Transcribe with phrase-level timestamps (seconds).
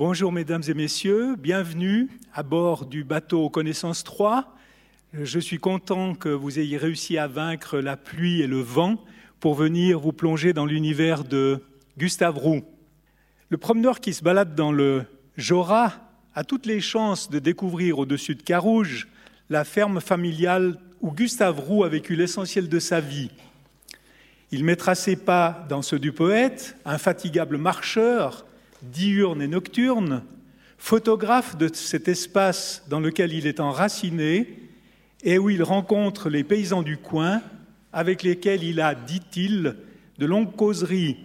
[0.00, 4.56] Bonjour mesdames et messieurs, bienvenue à bord du bateau Connaissance 3.
[5.12, 8.96] Je suis content que vous ayez réussi à vaincre la pluie et le vent
[9.40, 11.62] pour venir vous plonger dans l'univers de
[11.98, 12.62] Gustave Roux.
[13.50, 15.04] Le promeneur qui se balade dans le
[15.36, 15.92] Jura
[16.34, 19.06] a toutes les chances de découvrir au-dessus de Carouge
[19.50, 23.30] la ferme familiale où Gustave Roux a vécu l'essentiel de sa vie.
[24.50, 28.46] Il mettra ses pas dans ceux du poète, infatigable marcheur,
[28.82, 30.22] diurne et nocturne,
[30.78, 34.58] photographe de cet espace dans lequel il est enraciné
[35.22, 37.42] et où il rencontre les paysans du coin
[37.92, 39.76] avec lesquels il a, dit-il,
[40.18, 41.16] de longues causeries.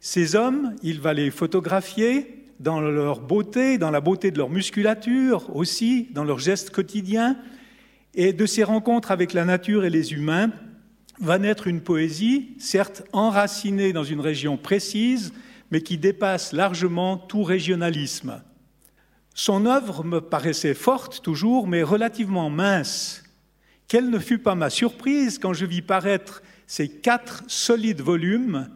[0.00, 5.54] Ces hommes, il va les photographier dans leur beauté, dans la beauté de leur musculature
[5.54, 7.36] aussi, dans leurs gestes quotidiens,
[8.14, 10.50] et de ces rencontres avec la nature et les humains
[11.20, 15.32] va naître une poésie, certes enracinée dans une région précise,
[15.70, 18.42] mais qui dépasse largement tout régionalisme.
[19.34, 23.22] Son œuvre me paraissait forte toujours, mais relativement mince.
[23.88, 28.68] Quelle ne fut pas ma surprise quand je vis paraître ces quatre solides volumes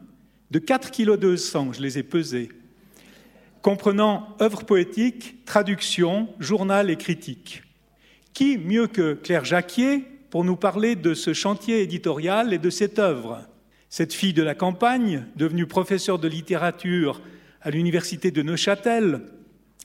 [0.51, 2.51] de 4 kg 200, je les ai pesés,
[3.63, 7.63] comprenant œuvres poétiques, traductions, journal et critique.
[8.33, 12.99] Qui mieux que Claire Jacquier pour nous parler de ce chantier éditorial et de cette
[12.99, 13.47] œuvre?
[13.91, 17.21] Cette fille de la campagne, devenue professeure de littérature
[17.61, 19.21] à l'université de Neuchâtel,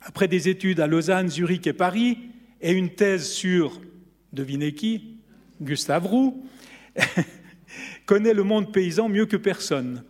[0.01, 2.19] après des études à Lausanne, Zurich et Paris,
[2.61, 3.81] et une thèse sur,
[4.31, 5.17] devinez qui,
[5.59, 6.45] Gustave Roux,
[8.05, 10.03] connaît le monde paysan mieux que personne.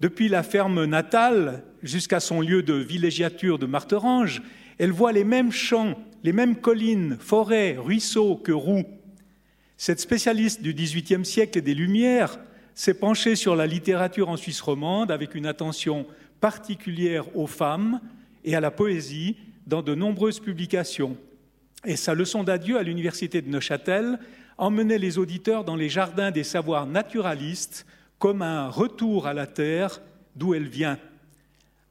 [0.00, 4.42] Depuis la ferme natale jusqu'à son lieu de villégiature de Marterange,
[4.78, 8.84] elle voit les mêmes champs, les mêmes collines, forêts, ruisseaux que Roux.
[9.76, 12.40] Cette spécialiste du XVIIIe siècle et des Lumières
[12.76, 16.06] s'est penché sur la littérature en Suisse romande avec une attention
[16.40, 18.00] particulière aux femmes
[18.44, 21.16] et à la poésie dans de nombreuses publications.
[21.84, 24.18] Et sa leçon d'adieu à l'université de Neuchâtel
[24.58, 27.86] emmenait les auditeurs dans les jardins des savoirs naturalistes
[28.18, 30.02] comme un retour à la terre
[30.36, 30.98] d'où elle vient.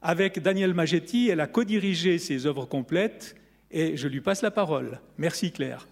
[0.02, 3.34] Avec Daniel Magetti, elle a co-dirigé ses œuvres complètes
[3.72, 5.00] et je lui passe la parole.
[5.18, 5.86] Merci Claire.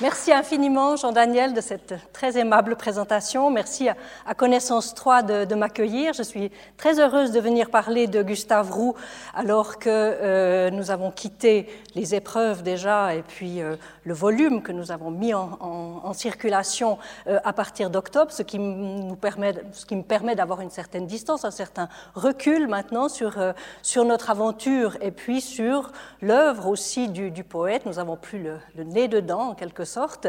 [0.00, 3.50] Merci infiniment, Jean-Daniel, de cette très aimable présentation.
[3.50, 6.12] Merci à, Connaissance 3 de, m'accueillir.
[6.12, 8.94] Je suis très heureuse de venir parler de Gustave Roux
[9.34, 11.66] alors que euh, nous avons quitté
[11.96, 17.40] les épreuves déjà et puis euh, le volume que nous avons mis en, circulation euh,
[17.42, 21.44] à partir d'octobre, ce, qui nous permet, ce qui me permet d'avoir une certaine distance,
[21.44, 23.36] un certain recul maintenant sur,
[23.82, 25.90] sur notre aventure et puis sur
[26.22, 27.84] l'œuvre aussi du, poète.
[27.84, 30.28] Nous n'avons plus le, le nez dedans en quelque sorte.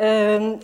[0.00, 0.56] Euh,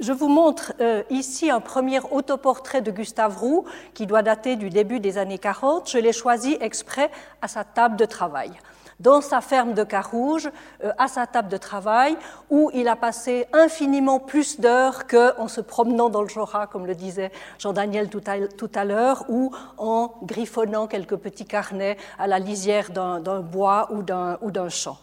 [0.00, 3.64] je vous montre euh, ici un premier autoportrait de Gustave Roux
[3.94, 5.88] qui doit dater du début des années 40.
[5.90, 7.10] Je l'ai choisi exprès
[7.40, 8.52] à sa table de travail
[9.00, 10.48] dans sa ferme de Carouge,
[10.82, 12.16] euh, à sa table de travail,
[12.50, 16.94] où il a passé infiniment plus d'heures qu'en se promenant dans le Jura, comme le
[16.94, 23.40] disait Jean-Daniel tout à, l'heure, ou en griffonnant quelques petits carnets à la lisière d'un
[23.40, 24.96] bois ou d'un champ.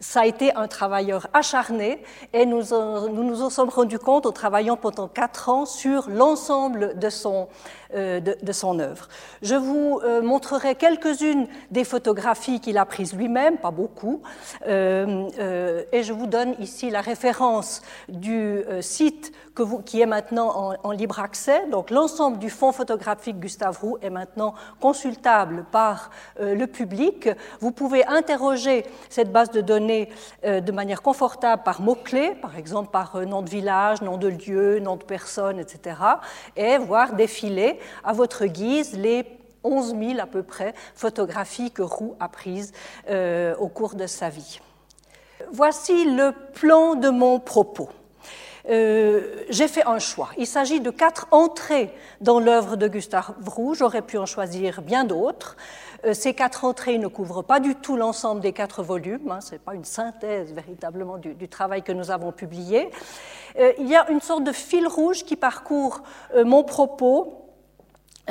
[0.00, 4.32] Ça a été un travailleur acharné et nous, nous nous en sommes rendus compte en
[4.32, 7.48] travaillant pendant quatre ans sur l'ensemble de son,
[7.94, 9.06] euh, de, son œuvre.
[9.42, 14.20] Je vous euh, montrerai quelques-unes des photographies qu'il a prises lui-même, pas beaucoup,
[14.66, 19.32] euh, et je vous donne ici la référence du site
[19.86, 21.66] qui est maintenant en, libre accès.
[21.70, 27.28] Donc l'ensemble du fonds photographique Gustave Roux est maintenant consultable par le public.
[27.60, 29.93] Vous pouvez interroger cette base de données
[30.42, 34.96] de manière confortable par mots-clés, par exemple par nom de village, nom de lieu, nom
[34.96, 35.96] de personne, etc.,
[36.56, 39.24] et voir défiler à votre guise les
[39.64, 42.72] 11 000 à peu près photographies que Roux a prises
[43.08, 44.60] euh, au cours de sa vie.
[45.50, 47.88] Voici le plan de mon propos.
[48.70, 50.30] Euh, j'ai fait un choix.
[50.38, 53.74] Il s'agit de quatre entrées dans l'œuvre de Gustave Roux.
[53.74, 55.56] J'aurais pu en choisir bien d'autres.
[56.04, 59.30] Euh, ces quatre entrées ne couvrent pas du tout l'ensemble des quatre volumes.
[59.30, 59.40] Hein.
[59.40, 62.90] Ce n'est pas une synthèse véritablement du, travail que nous avons publié.
[63.78, 66.02] il y a une sorte de fil rouge qui parcourt
[66.34, 67.44] mon propos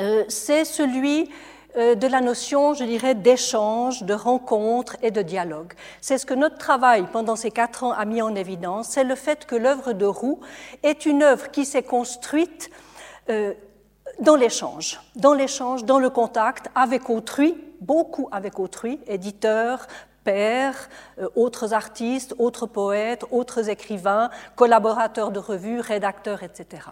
[0.00, 1.30] euh, c'est celui
[1.76, 5.72] euh, de la notion, je dirais, d'échange, de rencontre et de dialogue.
[6.00, 9.14] C'est ce que notre travail pendant ces quatre ans a mis en évidence, c'est le
[9.14, 10.40] fait que l'œuvre de Roux
[10.82, 12.70] est une œuvre qui s'est construite
[13.28, 13.54] euh,
[14.20, 19.86] dans l'échange, dans l'échange, dans le contact avec autrui, beaucoup avec autrui, éditeurs,
[20.24, 20.88] pairs,
[21.18, 26.88] euh, autres artistes, autres poètes, autres écrivains, collaborateurs de revues, rédacteurs, etc.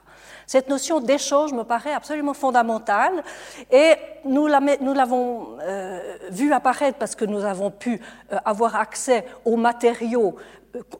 [0.47, 3.25] Cette notion d'échange me paraît absolument fondamentale
[3.71, 3.94] et
[4.25, 8.00] nous l'avons euh, vu apparaître parce que nous avons pu
[8.33, 10.37] euh, avoir accès aux matériaux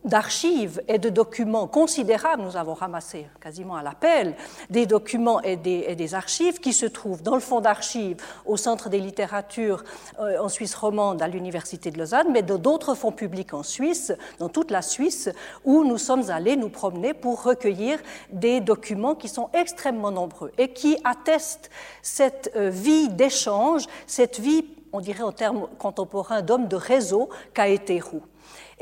[0.05, 4.35] d'archives et de documents considérables, nous avons ramassé quasiment à l'appel
[4.71, 8.99] des documents et des, archives qui se trouvent dans le fonds d'archives au Centre des
[8.99, 9.83] littératures
[10.21, 14.13] euh, en Suisse romande à l'Université de Lausanne, mais dans d'autres fonds publics en Suisse,
[14.39, 15.31] dans toute la Suisse,
[15.65, 17.99] où nous sommes allés nous promener pour recueillir
[18.31, 21.71] des documents qui sont extrêmement nombreux et qui attestent
[22.03, 27.69] cette euh, vie d'échange, cette vie, on dirait en termes contemporains, d'homme de réseau qu'a
[27.69, 28.23] été Roux.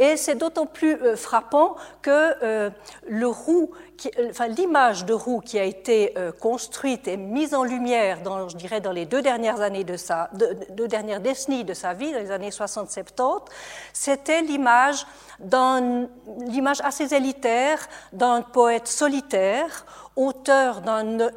[0.00, 2.70] Et c'est d'autant plus euh, frappant que euh,
[4.31, 8.56] enfin, l'image de roux qui a été euh, construite et mise en lumière, dans, je
[8.56, 12.19] dirais, dans les deux dernières années de sa, deux dernières décennies de sa vie, dans
[12.19, 13.43] les années 60-70,
[13.93, 15.06] c'était l'image
[15.38, 16.08] d'un,
[16.47, 19.85] l'image assez élitaire d'un poète solitaire,
[20.17, 20.81] auteur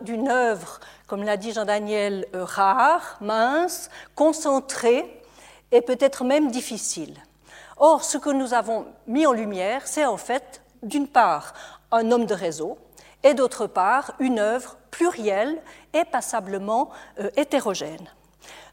[0.02, 5.22] d'une œuvre, comme l'a dit Jean-Daniel, rare, mince, concentrée
[5.74, 7.16] et peut-être même difficile.
[7.78, 11.54] Or, ce que nous avons mis en lumière, c'est en fait, d'une part,
[11.92, 12.78] un homme de réseau,
[13.24, 15.62] et d'autre part, une œuvre plurielle
[15.94, 16.90] et passablement
[17.20, 18.08] euh, hétérogène.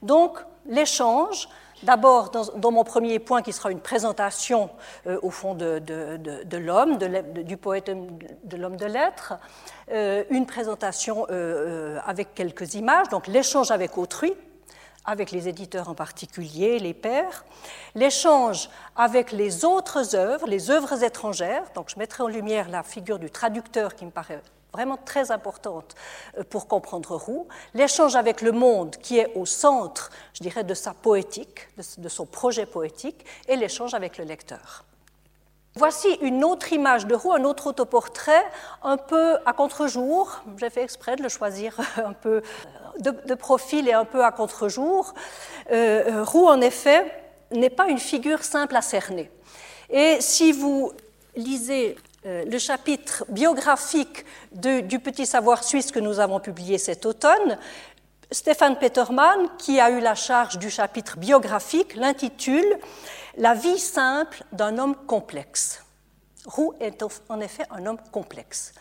[0.02, 1.48] Donc, l'échange,
[1.82, 4.70] d'abord dans, mon premier point qui sera une présentation
[5.06, 5.80] euh, au fond de,
[6.56, 7.90] l'homme, du poète
[8.44, 9.34] de l'homme de lettres,
[9.92, 11.26] euh, une présentation
[12.04, 14.34] avec quelques images, donc l'échange avec autrui,
[15.10, 17.44] avec les éditeurs en particulier, les pairs,
[17.94, 23.18] l'échange avec les autres œuvres, les œuvres étrangères, donc je mettrai en lumière la figure
[23.18, 24.40] du traducteur qui me paraît
[24.72, 25.96] vraiment très importante
[26.38, 30.74] euh, pour comprendre Roux, l'échange avec le monde qui est au centre, je dirais, de
[30.74, 31.68] sa poétique,
[31.98, 34.84] de son projet poétique, et l'échange avec le lecteur.
[35.76, 38.44] Voici une autre image de Roux, un autre autoportrait,
[38.82, 40.42] un peu à contre-jour.
[40.56, 42.42] J'ai fait exprès de le choisir un peu
[43.00, 45.14] de, profil et un peu à contre-jour.
[45.70, 47.04] Euh, euh, Roux, en effet,
[47.50, 49.30] n'est pas une figure simple à cerner.
[49.88, 50.92] Et si vous
[51.36, 57.58] lisez euh, le chapitre biographique du Petit Savoir suisse que nous avons publié cet automne,
[58.30, 62.78] Stéphane Petermann, qui a eu la charge du chapitre biographique, l'intitule
[63.36, 65.82] la vie simple d'un homme complexe.
[66.46, 68.72] Roux est en effet un homme complexe.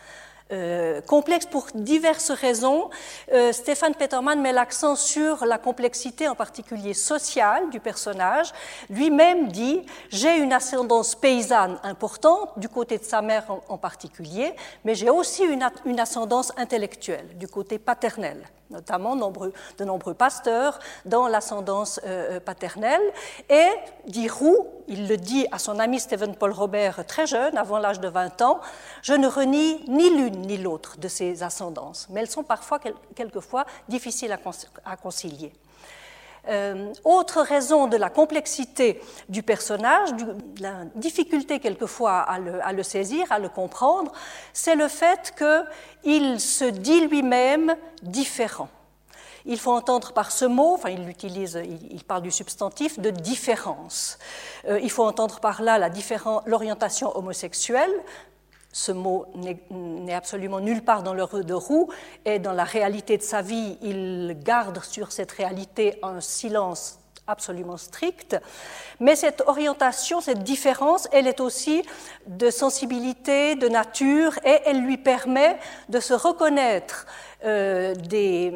[0.52, 2.90] Euh, complexe pour diverses raisons.
[3.32, 8.52] Euh, Stéphane Peterman met l'accent sur la complexité en particulier sociale du personnage.
[8.88, 14.52] Lui-même dit J'ai une ascendance paysanne importante, du côté de sa mère en, particulier,
[14.84, 22.00] mais j'ai aussi une, ascendance intellectuelle, du côté paternel notamment de nombreux pasteurs dans l'ascendance
[22.06, 23.00] euh, paternelle.
[23.48, 23.68] Et,
[24.06, 28.00] dit Roux, il le dit à son ami Stephen Paul Robert très jeune, avant l'âge
[28.00, 28.60] de 20 ans,
[29.02, 32.80] je ne renie ni l'une ni l'autre de ces ascendances, mais elles sont parfois,
[33.14, 34.36] quelquefois, difficiles
[34.84, 35.52] à concilier.
[36.48, 43.30] Euh, autre raison de la complexité du personnage, de la difficulté quelquefois à le, saisir,
[43.30, 44.12] à le comprendre,
[44.52, 48.68] c'est le fait qu'il se dit lui-même différent.
[49.46, 54.18] Il faut entendre par ce mot, enfin il utilise, il, parle du substantif de différence.
[54.66, 55.78] Euh, il faut entendre par là
[56.46, 57.92] l'orientation homosexuelle,
[58.72, 61.88] ce mot n'est absolument nulle part dans l'heure de roue,
[62.24, 67.00] et dans la réalité de sa vie, il garde sur cette réalité un silence
[67.30, 68.36] absolument strict.
[68.98, 71.82] Mais cette orientation, cette différence, elle est aussi
[72.26, 75.58] de sensibilité, de nature, et elle lui permet
[75.88, 77.06] de se reconnaître
[77.44, 78.52] euh, des,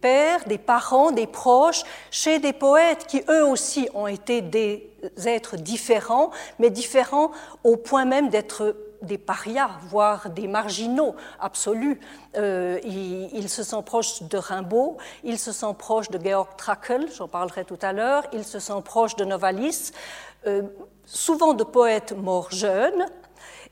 [0.00, 4.90] pères, des parents, des proches, chez des poètes qui eux aussi ont été des
[5.26, 7.30] êtres différents, mais différents
[7.62, 12.00] au point même d'être des parias, voire des marginaux absolus.
[12.36, 17.28] Euh, il, se sent proche de Rimbaud, il se sent proche de Georg Trakl, j'en
[17.28, 19.92] parlerai tout à l'heure, il se sent proche de Novalis,
[20.46, 20.62] euh,
[21.04, 23.06] souvent de poètes morts jeunes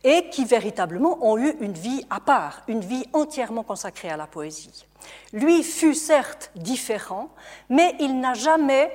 [0.04, 4.26] et qui véritablement ont eu une vie à part, une vie entièrement consacrée à la
[4.26, 4.86] poésie.
[5.32, 7.30] Lui fut certes différent,
[7.68, 8.92] mais il n'a jamais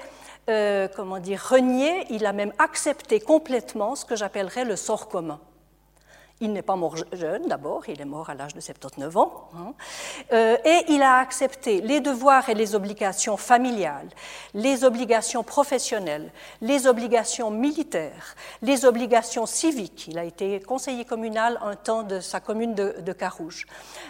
[0.50, 5.42] euh, comment dire, renié, il a même accepté complètement ce que j'appellerais le sort commun.
[6.40, 9.74] Il n'est pas mort jeune d'abord, il est mort à l'âge de 79 ans, hein.
[10.34, 14.10] euh, et il a accepté les devoirs et les obligations familiales,
[14.54, 20.08] les obligations professionnelles, les obligations militaires, les obligations civiques.
[20.10, 23.66] Il a été conseiller communal un temps de sa commune de, de Carouge.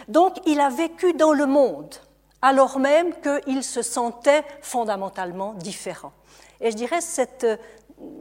[0.08, 1.94] Donc il a vécu dans le monde,
[2.42, 6.12] alors même qu'il se sentait fondamentalement différent.
[6.60, 7.46] Et je dirais cette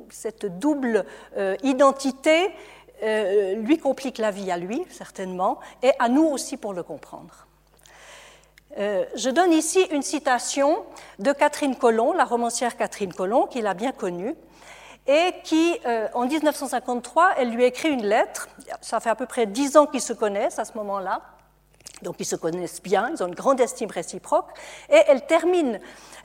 [0.10, 1.06] cette double
[1.62, 2.52] identité
[3.02, 7.48] lui complique la vie à lui, certainement, et à nous aussi pour le comprendre.
[8.76, 10.84] je donne ici une citation
[11.20, 14.36] de Catherine Colomb, la romancière Catherine Colomb, qu'il a bien connue,
[15.08, 15.80] et qui,
[16.14, 18.50] en 1953, elle lui écrit une lettre.
[18.82, 21.22] Ça fait à peu près dix ans qu'ils se connaissent à ce moment-là.
[22.02, 24.50] Donc ils se connaissent bien, ils ont une grande estime réciproque.
[24.90, 25.80] Et elle termine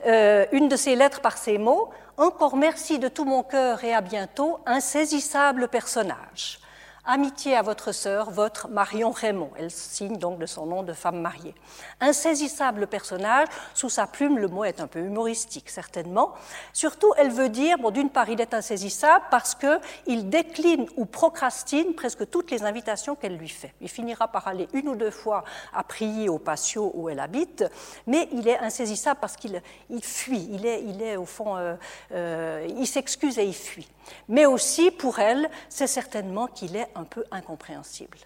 [0.05, 3.93] euh, une de ses lettres par ces mots Encore merci de tout mon cœur et
[3.93, 6.59] à bientôt, insaisissable personnage.
[7.05, 9.51] Amitié à votre sœur, votre Marion Raymond.
[9.57, 11.53] Elle signe donc de son nom de femme mariée.
[11.99, 16.33] Insaisissable personnage, sous sa plume, le mot est un peu humoristique, certainement.
[16.71, 21.93] Surtout, elle veut dire, bon, d'une part, il est insaisissable parce qu'il décline ou procrastine
[21.93, 23.73] presque toutes les invitations qu'elle lui fait.
[23.81, 25.43] Il finira par aller une ou deux fois
[25.73, 27.65] à prier au patio où elle habite,
[28.07, 31.75] mais il est insaisissable parce qu'il il fuit, il est, il est au fond, euh,
[32.13, 33.89] euh, il s'excuse et il fuit.
[34.29, 38.17] Mais aussi, pour elle, c'est certainement qu'il est un peu incompréhensible,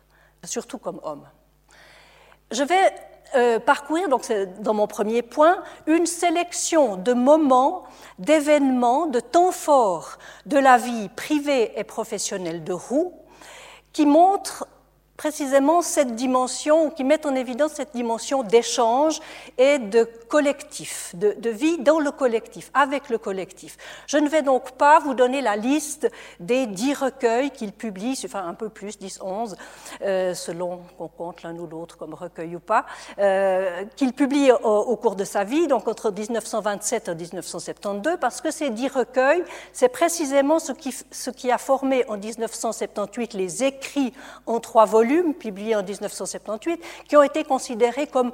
[0.43, 1.27] surtout comme homme.
[2.51, 2.93] Je vais
[3.35, 7.83] euh, parcourir, donc dans mon premier point, une sélection de moments,
[8.19, 13.13] d'événements, de temps forts de la vie privée et professionnelle de Roux
[13.91, 14.67] qui montrent
[15.17, 19.19] précisément cette dimension, qui met en évidence cette dimension d'échange
[19.57, 23.77] et de collectif, de, vie dans le collectif, avec le collectif.
[24.05, 26.09] Je ne vais donc pas vous donner la liste
[26.39, 29.57] des dix recueils qu'il publie, enfin un peu plus, dix, onze,
[30.03, 32.85] euh, selon qu'on compte l'un ou l'autre comme recueil ou pas,
[33.17, 38.51] euh, qu'il publie au, cours de sa vie, donc entre 1927 et 1972, parce que
[38.51, 39.43] ces dix recueils,
[39.73, 44.13] c'est précisément ce qui, ce qui a formé en 1978 les écrits
[44.45, 48.31] en trois volumes publiés en 1978, qui ont été considérés comme,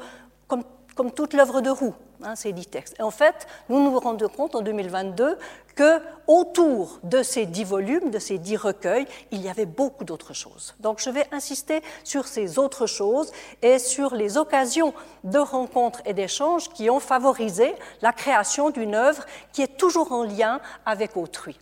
[0.48, 2.96] comme, toute l'œuvre de Roux, hein, ces dix textes.
[3.00, 5.38] Et en fait, nous nous rendons compte en 2022
[5.76, 10.34] que autour de ces dix volumes, de ces dix recueils, il y avait beaucoup d'autres
[10.34, 10.76] choses.
[10.80, 16.14] Donc je vais insister sur ces autres choses et sur les occasions de rencontres et
[16.14, 21.58] d'échanges qui ont favorisé la création d'une œuvre qui est toujours en lien avec autrui.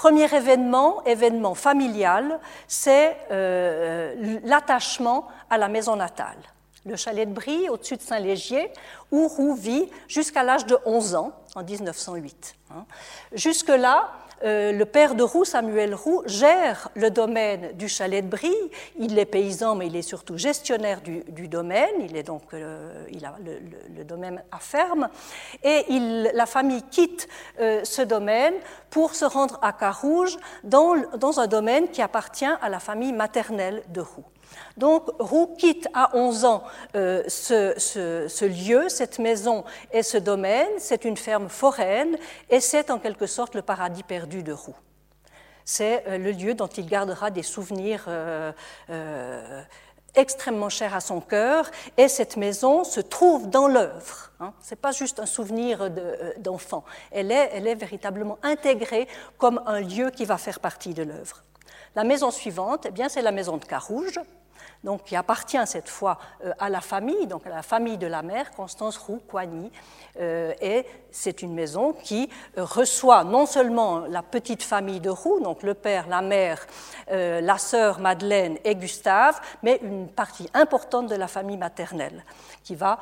[0.00, 6.38] Premier événement, événement familial, c'est euh, l'attachement à la maison natale.
[6.86, 8.72] Le chalet de Brie, au-dessus de Saint-Légier,
[9.10, 12.54] où Roux vit jusqu'à l'âge de 11 ans, en 1908.
[12.70, 12.86] Hein.
[13.34, 14.10] Jusque-là,
[14.42, 18.54] euh, le père de Roux, Samuel Roux, gère le domaine du chalet de Brie.
[18.98, 21.90] Il est paysan, mais il est surtout gestionnaire du, domaine.
[22.00, 25.08] Il, est donc, euh, a le, domaine à ferme.
[25.62, 25.84] Et
[26.32, 27.28] la famille quitte
[27.60, 28.54] euh, ce domaine
[28.88, 34.00] pour se rendre à Carouge, dans un domaine qui appartient à la famille maternelle de
[34.00, 34.24] Roux.
[34.76, 36.62] Donc Roux quitte à 11 ans
[36.94, 40.68] euh, ce, lieu, cette maison et ce domaine.
[40.78, 42.16] C'est une ferme foraine
[42.48, 44.76] et c'est en quelque sorte le paradis perdu de Roux.
[45.64, 48.52] C'est euh, le lieu dont il gardera des souvenirs euh,
[50.14, 54.32] extrêmement chers à son cœur et cette maison se trouve dans l'œuvre.
[54.40, 54.52] Hein.
[54.62, 55.90] Ce n'est pas juste un souvenir
[56.38, 59.06] d'enfant, elle, est, véritablement intégrée
[59.38, 61.44] comme un lieu qui va faire partie de l'œuvre.
[61.94, 64.20] La maison suivante, eh bien, c'est la maison de Carouge,
[64.84, 68.22] donc qui appartient cette fois euh, à la famille, donc à la famille de la
[68.22, 69.70] mère, Constance Roux-Coigny.
[70.20, 75.40] Euh, et c'est une maison qui euh, reçoit non seulement la petite famille de Roux,
[75.40, 76.66] donc le père, la mère,
[77.10, 82.24] la sœur Madeleine et Gustave, mais une partie importante de la famille maternelle
[82.62, 82.98] qui va,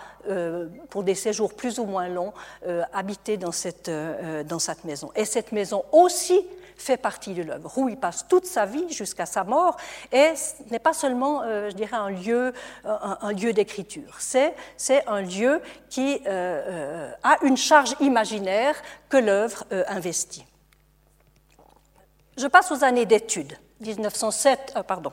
[0.88, 2.32] pour des séjours plus ou moins longs,
[2.92, 3.90] habiter dans cette,
[4.46, 5.10] dans cette maison.
[5.14, 6.46] Et cette maison aussi
[6.80, 7.68] fait partie de l'œuvre.
[7.68, 9.76] Roux y passe toute sa vie jusqu'à sa mort
[10.12, 12.52] et ce n'est pas seulement, euh, je dirais, un lieu,
[12.84, 14.16] un, lieu d'écriture.
[14.18, 18.76] C'est, c'est un lieu qui euh, euh, a une charge imaginaire
[19.08, 20.44] que l'œuvre investit.
[22.36, 23.58] Je passe aux années d'études.
[23.80, 25.12] 1907, pardon,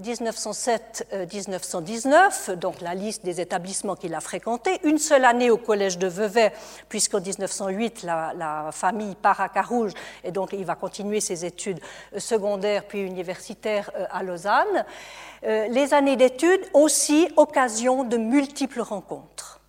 [0.00, 6.06] 1907-1919, donc la liste des établissements qu'il a fréquentés, une seule année au collège de
[6.06, 6.52] Vevey,
[6.88, 9.90] puisqu'en 1908, la, famille part à Carouge,
[10.22, 11.80] et donc il va continuer ses études
[12.16, 14.84] secondaires puis universitaires euh, à Lausanne.
[15.44, 19.60] Euh, les années d'études, aussi occasion de multiples rencontres,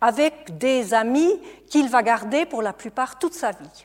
[0.00, 1.38] avec des amis
[1.68, 3.84] qu'il va garder pour la plupart toute sa vie.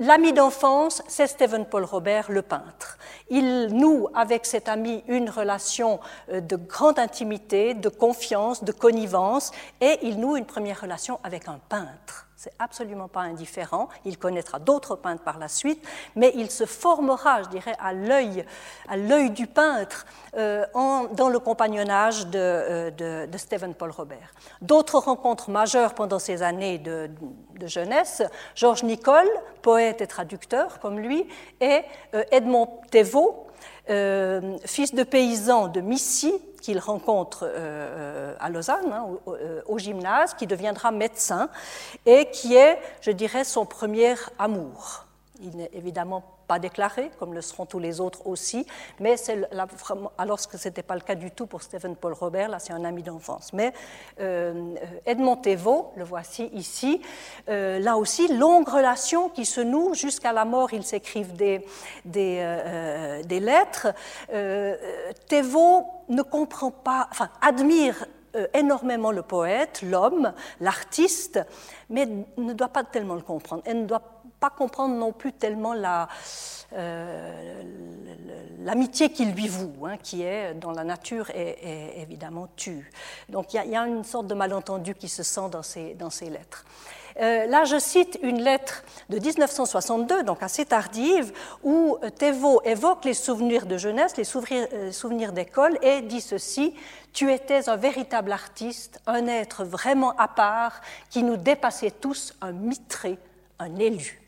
[0.00, 2.98] L'ami d'enfance, c'est Stephen Paul Robert, le peintre.
[3.28, 6.00] Il noue avec cet ami une relation
[6.30, 11.46] euh, de grande intimité, de confiance, de connivence, et il noue une première relation avec
[11.46, 12.29] un peintre.
[12.40, 13.90] C'est absolument pas indifférent.
[14.06, 18.46] Il connaîtra d'autres peintres par la suite, mais il se formera, je dirais, à l'œil,
[18.88, 20.06] à l'œil du peintre
[20.38, 20.64] euh,
[21.12, 24.32] dans le compagnonnage de, euh, de, Stephen Paul Robert.
[24.62, 27.10] D'autres rencontres majeures pendant ces années de,
[27.66, 28.22] jeunesse,
[28.54, 29.28] Georges Nicole,
[29.60, 31.28] poète et traducteur comme lui,
[31.60, 31.82] et
[32.14, 33.48] euh, Edmond Thévaux,
[34.64, 39.06] fils de paysan de Missy, qu'il rencontre euh, euh, à Lausanne, hein,
[39.66, 41.48] au, gymnase, qui deviendra médecin
[42.06, 45.06] et qui est, je dirais, son premier amour.
[45.42, 48.66] Il n'est évidemment pas déclaré, comme le seront tous les autres aussi,
[48.98, 49.48] mais c'est
[50.18, 52.72] alors que ce n'était pas le cas du tout pour Stephen Paul Robert, là c'est
[52.72, 53.52] un ami d'enfance.
[53.52, 53.72] Mais
[54.18, 54.74] euh,
[55.06, 57.02] Edmond Thévaux, le voici ici,
[57.48, 61.64] euh, là aussi, longue relation qui se noue jusqu'à la mort, ils s'écrivent des,
[62.04, 63.94] des, euh, lettres.
[64.32, 64.76] Euh,
[65.28, 68.06] Thévaux ne comprend pas, enfin admire
[68.54, 71.40] énormément le poète, l'homme, l'artiste,
[71.88, 73.62] mais ne doit pas tellement le comprendre.
[73.66, 76.08] Elle ne doit pas comprendre non plus tellement la,
[76.72, 77.62] euh,
[78.60, 82.90] l'amitié qu'il lui voue, hein, qui est dans la nature et, évidemment tue.
[83.28, 86.30] Donc il y, a une sorte de malentendu qui se sent dans ces, dans ces
[86.30, 86.64] lettres.
[87.20, 91.32] Euh, là, je cite une lettre de 1962, donc assez tardive,
[91.64, 94.24] où Thévaux évoque les souvenirs de jeunesse, les
[94.72, 96.74] euh, souvenirs d'école, et dit ceci
[97.12, 102.52] Tu étais un véritable artiste, un être vraiment à part, qui nous dépassait tous, un
[102.52, 103.18] mitré,
[103.58, 104.19] un élu.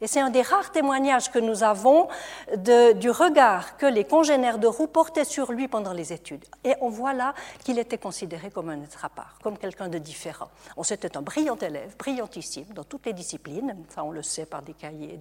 [0.00, 2.08] Et c'est un des rares témoignages que nous avons
[2.56, 6.44] du regard que les congénères de Roux portaient sur lui pendant les études.
[6.64, 7.34] Et on voit là
[7.64, 10.48] qu'il était considéré comme un être à part, comme quelqu'un de différent.
[10.76, 14.62] On c'était un brillant élève, brillantissime dans toutes les disciplines, ça on le sait par
[14.62, 15.18] des cahiers,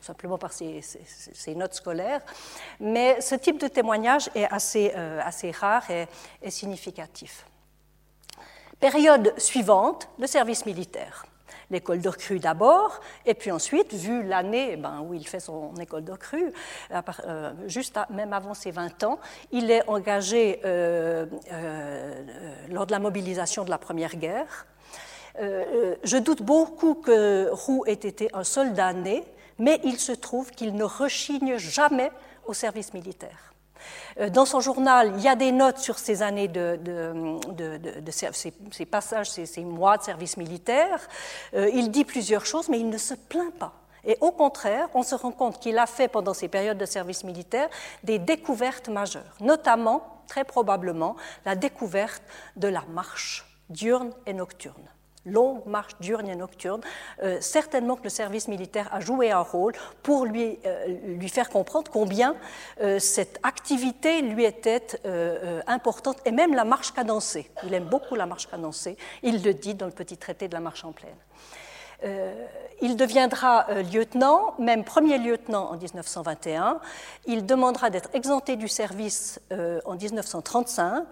[0.00, 0.82] simplement par ses,
[1.54, 2.20] notes scolaires.
[2.78, 5.22] Mais ce type de témoignage est assez, euh,
[5.60, 6.06] rare et,
[6.42, 7.46] et significatif.
[8.78, 11.26] Période suivante, le service militaire
[11.70, 16.04] l'école de recrue d'abord, et puis ensuite, vu l'année ben, où il fait son école
[16.04, 16.52] de recrue,
[16.92, 19.18] euh, juste même avant ses 20 ans,
[19.52, 22.24] il est engagé euh, euh,
[22.70, 24.66] lors de la mobilisation de la Première Guerre.
[25.38, 29.24] je doute beaucoup que Roux ait été un soldat né,
[29.58, 32.10] mais il se trouve qu'il ne rechigne jamais
[32.46, 33.49] au service militaire.
[34.18, 36.78] Euh, dans son journal, il y a des notes sur ces années de,
[38.10, 41.00] ces, passages, ces, mois de service militaire.
[41.54, 43.72] Euh, il dit plusieurs choses, mais il ne se plaint pas.
[44.04, 47.22] Et au contraire, on se rend compte qu'il a fait pendant ces périodes de service
[47.22, 47.68] militaire
[48.02, 52.22] des découvertes majeures, notamment, très probablement, la découverte
[52.56, 54.88] de la marche diurne et nocturne
[55.26, 56.80] longue marche diurne et nocturne,
[57.22, 61.50] euh, certainement que le service militaire a joué un rôle pour lui, euh, lui faire
[61.50, 62.36] comprendre combien
[62.80, 64.80] euh, cette activité lui était
[65.66, 67.50] importante, et même la marche cadencée.
[67.64, 70.60] Il aime beaucoup la marche cadencée, il le dit dans le petit traité de la
[70.60, 71.16] marche en plaine.
[72.04, 72.46] Euh,
[72.82, 76.80] il deviendra euh, lieutenant, même premier lieutenant en 1921.
[77.26, 81.04] Il demandera d'être exempté du service euh, en 1935,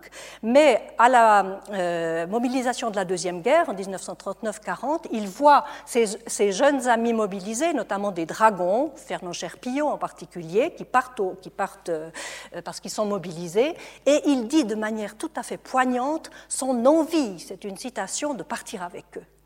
[0.42, 7.12] mais à la mobilisation de la Deuxième Guerre en 1939-40, il voit ses, jeunes amis
[7.12, 11.90] mobilisés, notamment des dragons, Fernand Cherpillon en particulier, qui partent, qui partent
[12.64, 17.38] parce qu'ils sont mobilisés, et il dit de manière tout à fait poignante son envie,
[17.40, 19.38] c'est une citation, de partir avec eux.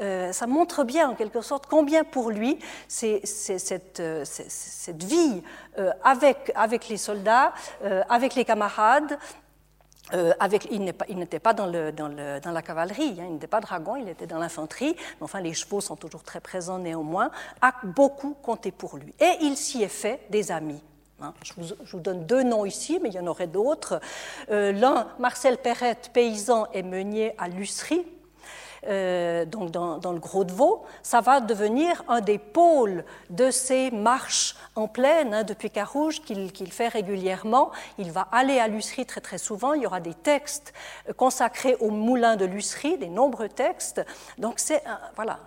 [0.00, 2.58] Euh, ça montre bien en quelque sorte combien pour lui
[2.88, 5.42] c'est, cette, euh, cette, vie
[5.78, 7.52] euh, avec, les soldats,
[8.08, 9.18] avec les camarades,
[10.12, 10.84] il,
[11.18, 15.24] n'était pas, dans, la cavalerie, hein, il n'était pas dragon, il était dans l'infanterie, mais
[15.24, 19.14] enfin les chevaux sont toujours très présents néanmoins, a beaucoup compté pour lui.
[19.20, 20.82] Et il s'y est fait des amis.
[21.20, 21.34] Hein.
[21.44, 21.52] Je
[21.92, 24.00] vous, donne deux noms ici, mais il y en aurait d'autres.
[24.48, 28.04] l'un, Marcel Perrette, paysan et meunier à Lusserie,
[28.86, 33.90] euh, donc dans, le Gros de Vaud, ça va devenir un des pôles de ces
[33.90, 37.70] marches en plaine hein, depuis Carouge qu'il fait régulièrement.
[37.98, 39.74] Il va aller à Lusserie très très souvent.
[39.74, 40.72] Il y aura des textes
[41.16, 44.04] consacrés au moulin de Lusserie, des nombreux textes.
[44.38, 44.82] Donc c'est
[45.16, 45.40] voilà,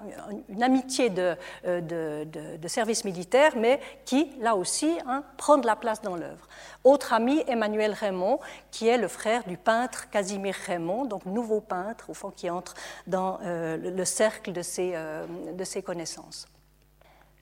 [0.50, 5.76] une amitié de, euh, de, service militaire, mais qui, là aussi, hein, prend de la
[5.76, 6.48] place dans l'œuvre.
[6.84, 8.40] Autre ami, Emmanuel Raymond,
[8.72, 12.74] qui est le frère du peintre Casimir Raymond, donc nouveau peintre, au fond, qui entre
[13.06, 16.48] dans euh, le cercle de ses, euh, de ses connaissances.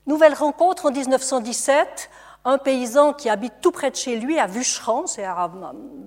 [0.06, 2.10] Nouvelle rencontre en 1917
[2.44, 5.48] Un paysan qui habite tout près de chez lui, à Vucheran, c'est à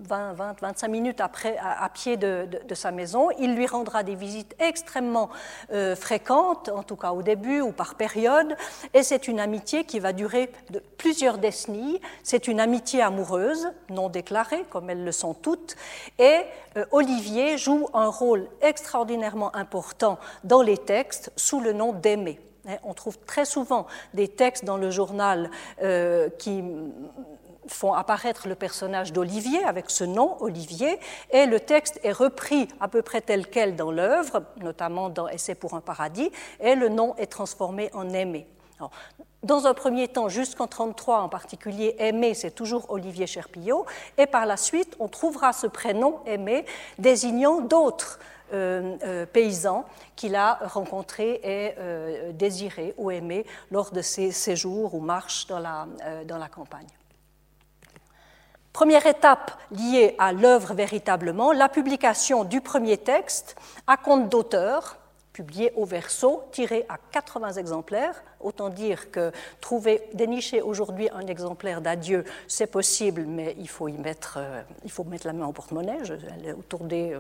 [0.05, 5.29] 20, 20, 25 minutes à, pied de, sa maison, il lui rendra des visites extrêmement
[5.71, 8.57] euh, fréquentes, en tout cas au début ou par période,
[8.93, 10.51] et c'est une amitié qui va durer
[10.97, 12.01] plusieurs décennies.
[12.21, 15.77] C'est une amitié amoureuse, non déclarée, comme elles le sont toutes,
[16.19, 16.41] et
[16.75, 22.41] euh, Olivier joue un rôle extraordinairement important dans les textes sous le nom d'Aimé.
[22.67, 25.49] Hein, on trouve très souvent des textes dans le journal
[25.81, 26.63] euh, qui
[27.67, 30.99] font apparaître le personnage d'Olivier avec ce nom, Olivier,
[31.31, 35.55] et le texte est repris à peu près tel quel dans l'œuvre, notamment dans Essai
[35.55, 38.47] pour un paradis, et le nom est transformé en Aimé.
[39.43, 43.85] dans un premier temps, jusqu'en 1933 en particulier, Aimé, c'est toujours Olivier Cherpillot,
[44.17, 46.65] et par la suite, on trouvera ce prénom Aimé
[46.99, 48.19] désignant d'autres
[48.53, 54.93] euh, euh, paysan qu'il a rencontré et euh, désiré ou aimé lors de ses séjours
[54.93, 55.87] ou marches dans la,
[56.25, 56.87] dans la campagne.
[58.71, 63.55] Première étape liée à l'œuvre véritablement, la publication du premier texte
[63.87, 64.97] à compte d'auteur,
[65.35, 68.23] publié au verso, tiré à 80 exemplaires.
[68.39, 73.97] Autant dire que trouver, dénicher aujourd'hui un exemplaire d'adieu, c'est possible, mais il faut y
[73.97, 75.97] mettre, euh, il faut mettre la main au porte-monnaie.
[76.37, 77.19] Elle est autour des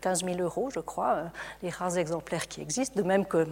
[0.00, 1.24] 15 euh, 000 euros, je crois, euh,
[1.64, 3.48] les rares exemplaires qui existent, de même que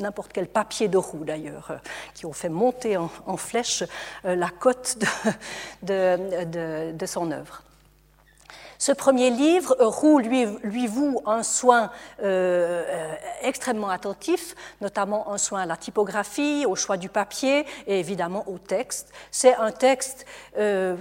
[0.00, 1.80] n'importe quel papier de roue d'ailleurs,
[2.14, 3.84] qui ont fait monter en, flèche
[4.24, 4.98] la cote
[5.84, 7.62] de, son œuvre.
[8.82, 15.38] Ce premier livre, Roux lui, lui voue un soin euh, euh, extrêmement attentif, notamment un
[15.38, 19.12] soin à la typographie, au choix du papier et évidemment au texte.
[19.30, 20.26] C'est un texte
[20.58, 20.96] euh,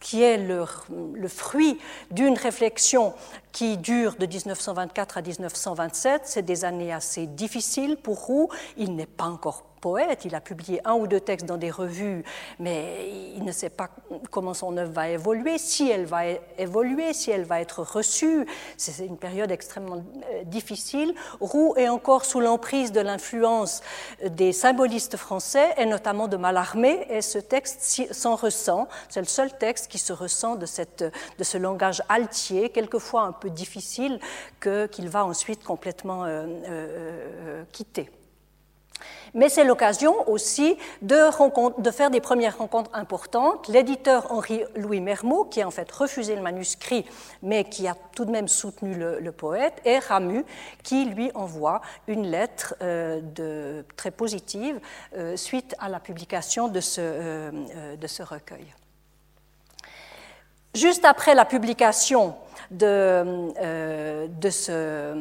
[0.00, 0.66] qui est le,
[1.14, 1.80] le fruit
[2.12, 3.12] d'une réflexion
[3.54, 6.22] qui dure de 1924 à 1927.
[6.24, 8.48] C'est des années assez difficiles pour Roux.
[8.76, 12.24] Il n'est pas encore poète, il a publié un ou deux textes dans des revues,
[12.58, 13.90] mais il ne sait pas
[14.30, 16.22] comment son œuvre va évoluer, si elle va
[16.56, 18.46] évoluer, si elle va être reçue.
[18.78, 21.14] C'est une période extrêmement euh, difficile.
[21.38, 23.82] Roux est encore sous l'emprise de l'influence
[24.24, 28.88] des symbolistes français, et notamment de Mallarmé, et ce texte s'en ressent.
[29.10, 31.04] C'est le seul texte qui se ressent de, cette,
[31.36, 34.18] de ce langage altier, quelquefois un peu difficile,
[34.60, 38.10] qu'il va ensuite complètement euh, euh, quitter.
[39.34, 41.18] Mais c'est l'occasion aussi de,
[41.90, 43.66] faire des premières rencontres importantes.
[43.68, 47.04] L'éditeur Henri-Louis Mermot, qui a en fait refusé le manuscrit,
[47.42, 50.44] mais qui a tout de même soutenu le, poète, et Ramu,
[50.84, 54.80] qui lui envoie une lettre euh, très positive
[55.34, 58.72] suite à la publication de ce recueil.
[60.74, 62.34] Juste après la publication
[62.70, 63.24] de,
[64.26, 65.14] de ce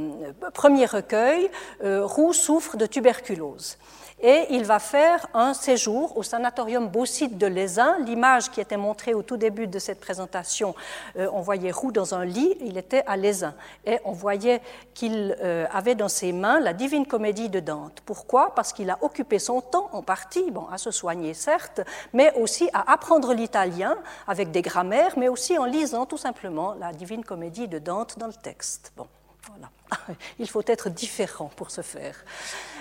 [0.54, 1.50] premier recueil,
[1.84, 3.78] Roux souffre de tuberculose
[4.22, 7.98] et il va faire un séjour au sanatorium Beaucite de Lézin.
[8.06, 10.76] L'image qui était montrée au tout début de cette présentation,
[11.18, 13.54] euh, on voyait Roux dans un lit, il était à Lézin,
[13.86, 14.62] et on voyait
[14.94, 18.02] qu'il euh, avait dans ses mains la Divine Comédie de Dante.
[18.06, 18.56] Pourquoi?
[18.56, 21.82] Parce qu'il a occupé son temps en partie, bon, à se soigner certes,
[22.14, 23.98] mais aussi à apprendre l'italien
[24.28, 28.28] avec des grammaires, mais aussi en lisant tout simplement la Divine Comédie de Dante dans
[28.28, 28.92] le texte.
[28.96, 29.08] Bon.
[29.50, 29.70] Voilà.
[30.40, 32.16] Il faut être différent pour ce faire.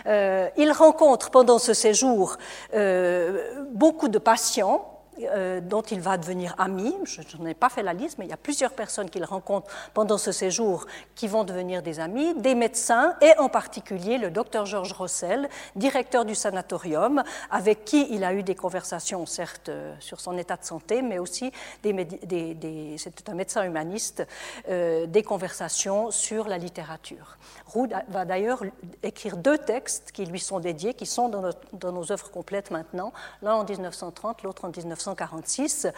[0.06, 2.36] Euh, il rencontre pendant ce séjour
[2.74, 6.94] euh, beaucoup de patients euh, dont il va devenir ami.
[7.04, 9.70] Je n'en ai pas fait la liste, mais il y a plusieurs personnes qu'il rencontre
[9.92, 14.64] pendant ce séjour qui vont devenir des amis, des médecins et en particulier le docteur
[14.64, 20.18] Georges Rossel, directeur du sanatorium, avec qui il a eu des conversations, certes, euh, sur
[20.18, 24.26] son état de santé, mais aussi, des, c'était un médecin humaniste,
[24.70, 27.36] euh, des conversations sur la littérature.
[27.66, 28.62] Roux va d'ailleurs
[29.02, 33.12] écrire deux textes qui lui sont dédiés, qui sont dans, dans nos œuvres complètes maintenant,
[33.42, 35.01] l'un en 1930, l'autre en 1930.
[35.02, 35.88] 1946,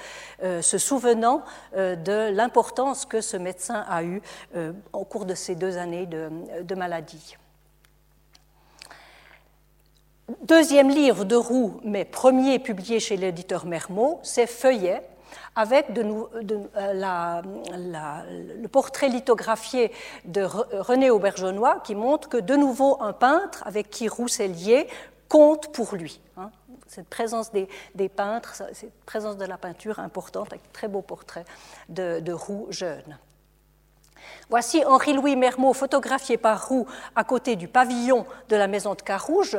[0.42, 1.42] euh, se souvenant
[1.76, 4.22] euh, de l'importance que ce médecin a eue
[4.56, 7.36] euh, au cours de ces deux années de, maladie.
[10.42, 15.02] Deuxième livre de Roux, mais premier publié chez l'éditeur Mermot, c'est Feuillet,
[15.54, 16.26] avec le
[18.66, 19.92] portrait lithographié
[20.24, 24.88] de René Aubergenois qui montre que de nouveau un peintre avec qui Roux s'est lié
[25.28, 26.20] compte pour lui.
[26.36, 26.50] Hein
[26.94, 31.44] cette présence des, peintres, cette présence de la peinture importante, avec très beau portrait
[31.88, 33.18] de, de Roux jeune.
[34.48, 39.59] Voici Henri-Louis Mermot photographié par Roux à côté du pavillon de la maison de Carouge.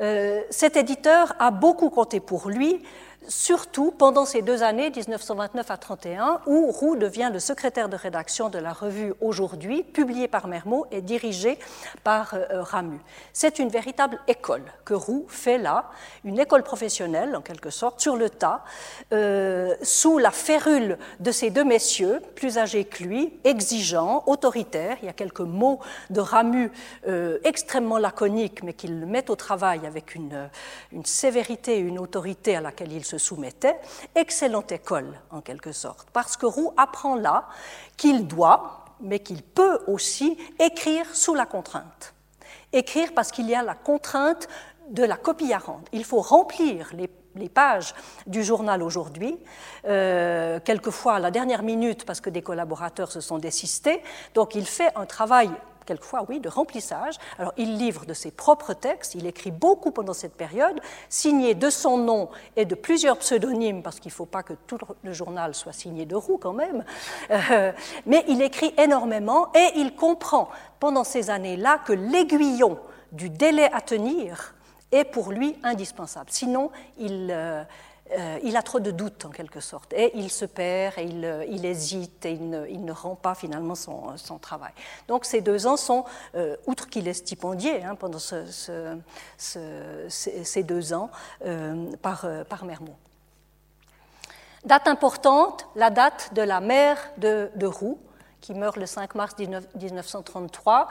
[0.00, 2.82] Euh, cet éditeur a beaucoup compté pour lui
[3.28, 8.48] surtout pendant ces deux années, 1929 à 31, où Roux devient le secrétaire de rédaction
[8.48, 11.58] de la revue Aujourd'hui, publiée par Mermot et dirigée
[12.04, 12.98] par euh, Ramu.
[13.32, 15.90] C'est une véritable école que Roux fait là,
[16.24, 18.64] une école professionnelle en quelque sorte, sur le tas,
[19.12, 24.96] euh, sous la férule de ces deux messieurs, plus âgés que lui, exigeants, autoritaires.
[25.02, 26.70] Il y a quelques mots de Ramu
[27.08, 30.48] euh, extrêmement laconiques, mais qu'il met au travail avec une,
[30.92, 33.78] une sévérité, une autorité à laquelle il se soumettait,
[34.14, 37.48] excellente école en quelque sorte, parce que Roux apprend là
[37.96, 42.14] qu'il doit, mais qu'il peut aussi écrire sous la contrainte.
[42.72, 44.48] Écrire parce qu'il y a la contrainte
[44.88, 45.84] de la copie à rendre.
[45.92, 47.08] Il faut remplir les,
[47.48, 47.94] pages
[48.26, 49.38] du journal aujourd'hui,
[49.86, 54.02] euh, quelquefois à la dernière minute parce que des collaborateurs se sont désistés.
[54.32, 55.50] Donc il fait un travail
[55.86, 57.16] quelquefois, oui, de remplissage.
[57.38, 61.70] Alors, il livre de ses propres textes, il écrit beaucoup pendant cette période, signé de
[61.70, 65.54] son nom et de plusieurs pseudonymes, parce qu'il ne faut pas que tout le journal
[65.54, 66.84] soit signé de Roux quand même.
[67.30, 67.72] Euh,
[68.06, 70.48] mais il écrit énormément et il comprend
[70.80, 72.78] pendant ces années-là que l'aiguillon
[73.12, 74.54] du délai à tenir
[74.92, 76.30] est pour lui indispensable.
[76.30, 77.62] Sinon, il, euh,
[78.12, 81.24] euh, il a trop de doutes en quelque sorte, et il se perd, et il,
[81.24, 84.72] euh, hésite, et il ne, rend pas finalement son, travail.
[85.08, 86.04] Donc ces deux ans sont,
[86.36, 88.42] euh, outre qu'il est stipendié hein, pendant ces,
[90.62, 91.10] deux ans
[92.02, 92.96] par, par Mermont.
[94.64, 97.98] Date importante, la date de la mère de Roux,
[98.46, 100.86] qui meurt le 5 mars 1933.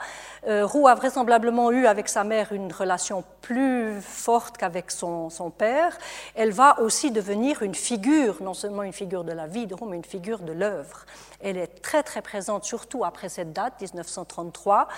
[0.46, 5.96] Euh, Roux a vraisemblablement eu avec sa mère une relation plus forte qu'avec son, père.
[6.34, 9.86] Elle va aussi devenir une figure, non seulement une figure de la vie de Roux,
[9.86, 11.06] mais une figure de l'œuvre.
[11.40, 14.88] Elle est très très présente, surtout après cette date, 1933,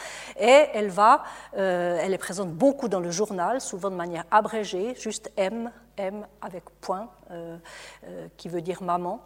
[0.41, 1.23] et elle, va,
[1.57, 6.27] euh, elle est présente beaucoup dans le journal, souvent de manière abrégée, juste M, M
[6.43, 7.57] avec point, euh,
[8.37, 9.21] qui veut dire maman.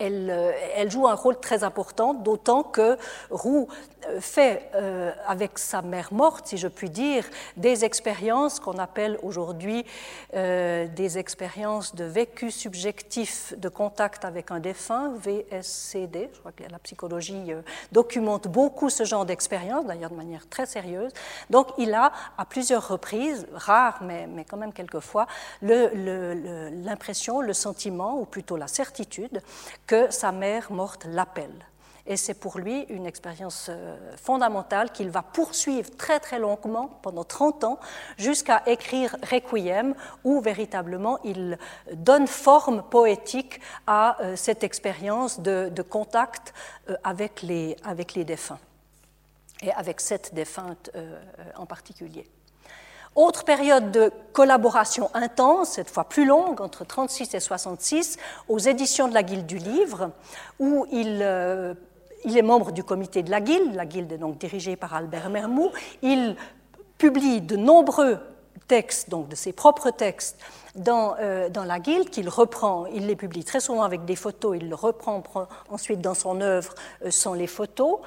[0.00, 2.96] Euh, elle, joue un rôle très important, d'autant que
[3.30, 3.68] Roux
[4.06, 7.24] euh, fait, euh, avec sa mère morte, si je puis dire,
[7.56, 9.84] des expériences qu'on appelle aujourd'hui
[10.32, 16.30] des expériences de vécu subjectif de contact avec un défunt, VSCD.
[16.32, 17.52] Je crois que la psychologie
[17.92, 21.12] documente beaucoup ce genre d'expériences, d'ailleurs de manière très sérieuse.
[21.50, 25.26] Donc il a, à plusieurs reprises, rares, mais, mais quand même quelquefois,
[25.62, 29.42] l'impression, le, le sentiment, ou plutôt la certitude,
[29.88, 31.66] que sa mère morte l'appelle.
[32.06, 37.22] Et c'est pour lui une expérience euh, fondamentale qu'il va poursuivre très très longuement, pendant
[37.22, 37.78] 30 ans,
[38.16, 41.58] jusqu'à écrire Requiem, où véritablement il
[41.92, 46.54] donne forme poétique à euh, cette expérience de, contact
[46.88, 48.58] euh, avec les, avec les défunts,
[49.60, 50.90] et avec cette défunte
[51.56, 52.26] en particulier.
[53.18, 59.08] Autre période de collaboration intense, cette fois plus longue, entre 36 et 66, aux éditions
[59.08, 60.12] de la Guilde du Livre,
[60.60, 61.74] où il, euh,
[62.24, 63.74] il est membre du comité de la Guilde.
[63.74, 65.72] La Guilde est donc dirigée par Albert Mermoux.
[66.00, 66.36] Il
[66.96, 68.20] publie de nombreux
[68.68, 70.38] textes, donc de ses propres textes,
[70.78, 74.56] dans, euh, dans, la guilde qu'il reprend, il les publie très souvent avec des photos,
[74.60, 75.22] il le reprend
[75.68, 77.98] ensuite dans son œuvre euh, sans les photos.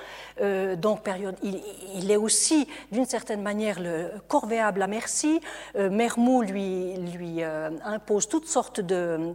[0.41, 5.39] Euh, donc période, il, est aussi d'une certaine manière le corvéable à merci.
[5.75, 7.43] Mermou lui,
[7.85, 9.33] impose toutes sortes de,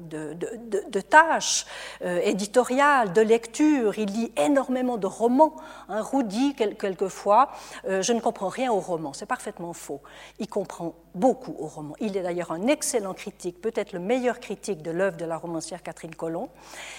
[1.01, 1.67] tâches
[2.03, 3.99] éditoriales, de lecture.
[3.99, 5.57] Il lit énormément de romans.
[5.89, 7.51] Hein, dit quelquefois,
[7.87, 9.13] je ne comprends rien aux romans.
[9.13, 10.01] C'est parfaitement faux.
[10.39, 11.95] Il comprend beaucoup aux romans.
[12.01, 15.83] Il est d'ailleurs un excellent critique, peut-être le meilleur critique de l'œuvre de la romancière
[15.83, 16.49] Catherine Colomb.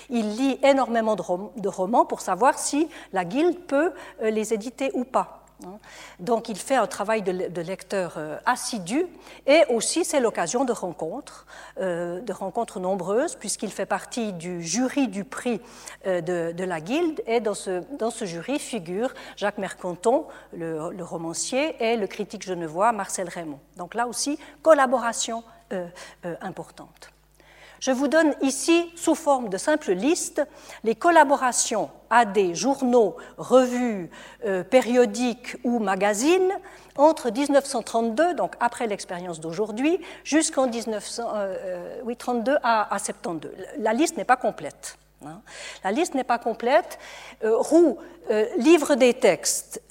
[0.10, 5.04] Il lit énormément de, romans pour savoir si la Guilde peut euh, les éditer ou
[5.04, 5.44] pas.
[5.66, 5.80] Hein.
[6.20, 9.08] Donc il fait un travail de, lecteur euh, assidu
[9.48, 11.48] et aussi c'est l'occasion de rencontres,
[11.80, 15.60] euh, de rencontres nombreuses puisqu'il fait partie du jury du prix
[16.06, 21.76] de, la Guilde et dans ce, dans ce jury figure Jacques Mercanton, le, le romancier,
[21.84, 23.60] et le critique genevois Marcel Raymond.
[23.78, 25.44] Donc là aussi, collaboration
[26.42, 27.12] importante.
[27.80, 30.42] Je vous donne ici, sous forme de simple liste,
[30.84, 34.10] les collaborations à des journaux, revues,
[34.46, 36.52] euh, périodiques ou magazines
[36.96, 43.52] entre 1932, donc après l'expérience d'aujourd'hui, jusqu'en 1932 à, à 72.
[43.78, 44.98] La liste n'est pas complète.
[45.24, 45.42] Hein.
[45.84, 46.98] La liste n'est pas complète.
[47.44, 48.00] Roux
[48.58, 49.82] livre des textes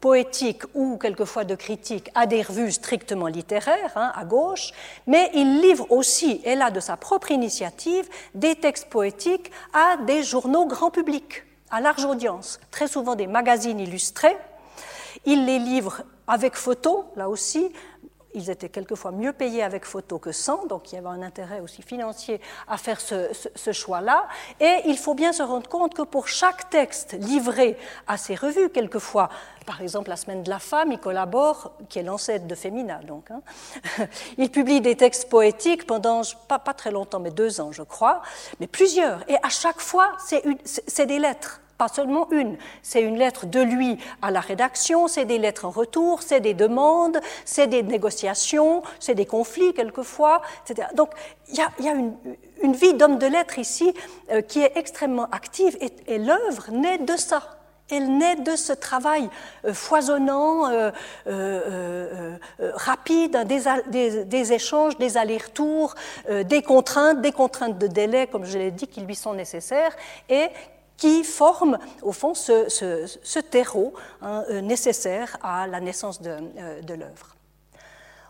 [0.00, 4.72] poétique ou quelquefois de critique à des revues strictement littéraires, hein, à gauche,
[5.06, 10.22] mais il livre aussi, et là de sa propre initiative, des textes poétiques à des
[10.22, 14.36] journaux grand public, à large audience, très souvent des magazines illustrés.
[15.24, 17.72] Il les livre avec photos, là aussi,
[18.36, 21.60] ils étaient quelquefois mieux payés avec photo que sans, donc il y avait un intérêt
[21.60, 24.28] aussi financier à faire ce, choix-là.
[24.60, 28.68] Et il faut bien se rendre compte que pour chaque texte livré à ces revues,
[28.68, 29.30] quelquefois,
[29.64, 33.30] par exemple, la Semaine de la Femme, il collabore, qui est l'ancêtre de Femina, donc.
[33.30, 33.40] Hein.
[34.38, 38.22] Il publie des textes poétiques pendant, pas très longtemps, mais deux ans, je crois,
[38.60, 39.28] mais plusieurs.
[39.28, 43.98] Et à chaque fois, c'est des lettres pas seulement une, c'est une lettre de lui
[44.22, 49.14] à la rédaction, c'est des lettres en retour, c'est des demandes, c'est des négociations, c'est
[49.14, 50.88] des conflits quelquefois, etc.
[50.94, 51.10] Donc
[51.48, 53.94] il y a, une, vie d'homme de lettres ici
[54.30, 57.56] euh, qui est extrêmement active et l'œuvre naît de ça.
[57.90, 59.30] Elle naît de ce travail
[59.64, 65.94] euh, foisonnant, euh, rapide, des, échanges, des allers-retours,
[66.28, 69.94] des contraintes, des contraintes de délai, comme je l'ai dit, qui lui sont nécessaires,
[70.28, 70.48] et
[70.96, 77.34] qui forment au fond ce, terreau hein, nécessaire à la naissance de, l'œuvre.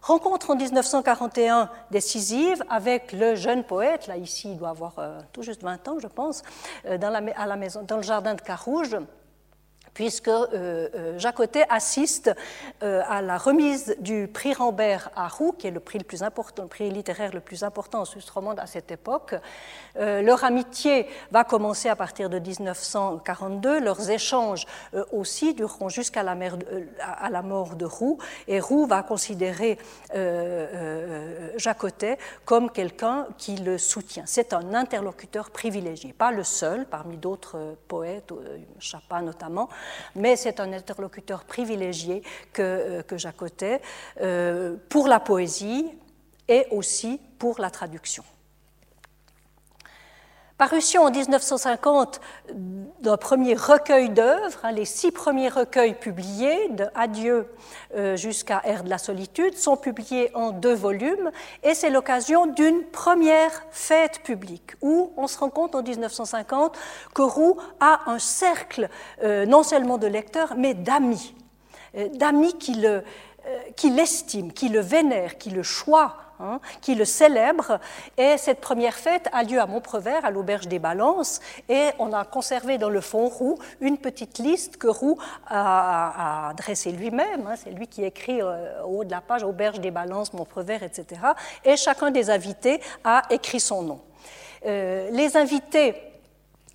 [0.03, 4.95] Rencontre en 1941 décisive avec le jeune poète, là ici il doit avoir
[5.33, 6.43] tout juste 20 ans je pense,
[6.85, 8.97] dans, à la maison, dans le jardin de Carouge,
[9.97, 12.31] puisque euh, euh, Jacotet assiste
[12.83, 15.99] euh, à la remise du prix Rambert à Roux, qui est le prix,
[16.91, 19.35] littéraire le plus important en Suisse romande à cette époque.
[19.99, 24.67] leur amitié va commencer à partir de 1942, leurs échanges
[25.13, 29.79] aussi dureront jusqu'à la, la mort de Roux, et Roux va considérer
[31.57, 34.25] Jacotet comme quelqu'un qui le soutient.
[34.27, 38.33] C'est un interlocuteur privilégié, pas le seul parmi d'autres poètes,
[38.79, 39.71] Chapin notamment,
[40.14, 42.22] mais c'est un interlocuteur privilégié
[42.53, 43.81] que, euh, que Jacotet
[44.20, 45.87] euh, pour la poésie
[46.49, 48.25] et aussi pour la traduction.
[50.59, 52.19] Parution en 1950
[53.03, 57.53] d'un premier recueil d'œuvres, hein, les six premiers recueils publiés, de Adieu
[57.95, 61.31] euh, jusqu'à Air de la solitude, sont publiés en deux volumes,
[61.62, 66.75] et c'est l'occasion d'une première fête publique, où on se rend compte en 1950
[67.14, 68.88] que Roux a un cercle
[69.23, 71.35] euh, non seulement de lecteurs, mais d'amis,
[71.99, 77.81] euh, d'amis qui l'estiment, qui le vénèrent, qui le choient Hein, qui le célèbre.
[78.18, 82.27] Et cette première fête a lieu à Montprevert, à l'Auberge des Balances, et on a
[82.27, 87.46] conservé dans le fond Roux une petite liste que Roux a, dressée lui-même.
[87.46, 87.55] Hein.
[87.57, 91.20] C'est lui qui écrit euh, au haut de la page Auberge des Balances, Montprevert, etc.
[91.64, 94.01] Et chacun des invités a écrit son nom.
[94.66, 95.94] Euh, les invités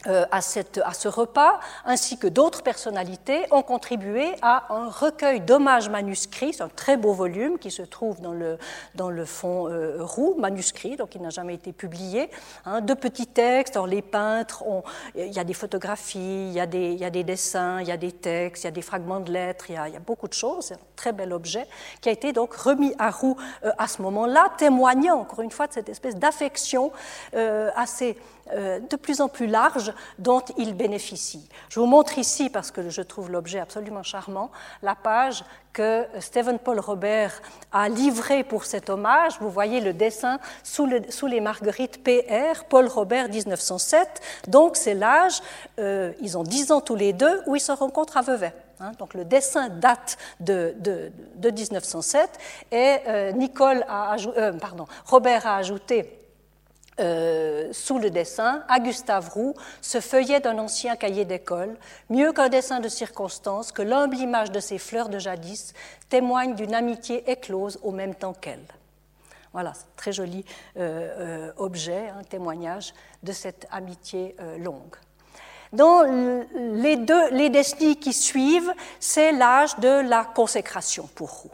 [0.07, 6.53] euh, à, ce repas, ainsi que d'autres personnalités, ont contribué à un recueil d'hommages manuscrits,
[6.53, 8.57] c'est un très beau volume qui se trouve dans le,
[8.95, 12.31] dans fond euh, roux, manuscrit, donc il n'a jamais été publié,
[12.65, 14.63] hein, de petits textes, alors les peintres,
[15.15, 18.63] il y a des photographies, il y a des, dessins, il y a des textes,
[18.63, 20.79] il y a des fragments de lettres, il y a, beaucoup de choses, c'est un
[20.95, 21.67] très bel objet
[22.01, 25.67] qui a été donc remis à Roux euh, à ce moment-là, témoignant encore une fois
[25.67, 26.91] de cette espèce d'affection
[27.75, 28.17] assez
[28.53, 31.47] de plus en plus large dont il bénéficie.
[31.69, 34.51] Je vous montre ici, parce que je trouve l'objet absolument charmant,
[34.81, 39.33] la page que Stephen Paul Robert a livrée pour cet hommage.
[39.39, 44.21] Vous voyez le dessin sous, les marguerites PR, Paul Robert 1907.
[44.47, 45.41] Donc c'est l'âge,
[45.79, 48.53] euh, ils ont 10 ans tous les deux, où ils se rencontrent à Vevey.
[48.79, 48.93] Hein.
[48.97, 50.73] donc le dessin date de,
[51.43, 52.31] 1907
[52.71, 54.15] et euh, Nicole a,
[54.59, 56.20] pardon, Robert a ajouté
[57.01, 61.75] euh, sous le dessin, à Gustave Roux, ce feuillet d'un ancien cahier d'école,
[62.09, 65.73] mieux qu'un dessin de circonstance, que l'humble image de ces fleurs de jadis,
[66.09, 68.65] témoigne d'une amitié éclose au même temps qu'elle.
[69.53, 70.45] Voilà, très joli
[70.77, 74.95] euh, euh, objet, un témoignage de cette amitié longue.
[75.73, 81.51] Dans les deux les qui suivent, c'est l'âge de la consécration pour Roux.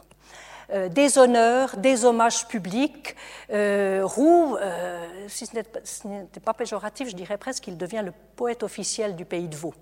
[0.70, 3.16] Euh, des honneurs, des hommages publics.
[3.50, 8.62] Euh, Roux, euh, si ce n'était pas péjoratif, je dirais presque qu'il devient le poète
[8.62, 9.72] officiel du pays de Vaud.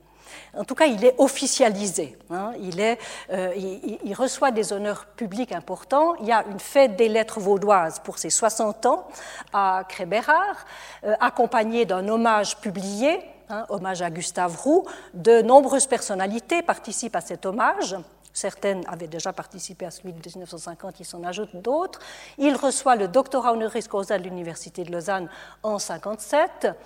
[0.57, 2.17] En tout cas, il est officialisé.
[2.31, 2.53] Hein.
[2.61, 6.15] il, reçoit des honneurs publics importants.
[6.21, 9.09] Il y a une fête des lettres vaudoises pour ses 60 ans
[9.53, 10.67] à Crébérard,
[11.21, 14.85] accompagnée d'un hommage publié, hein, hommage à Gustave Roux.
[15.15, 17.97] De nombreuses personnalités participent à cet hommage.
[18.37, 22.01] Certaines avaient déjà participé à celui de 1950, il s'en ajoute d'autres.
[22.37, 25.31] Il reçoit le doctorat honoris causa de l'Université de Lausanne
[25.63, 26.77] en 1957.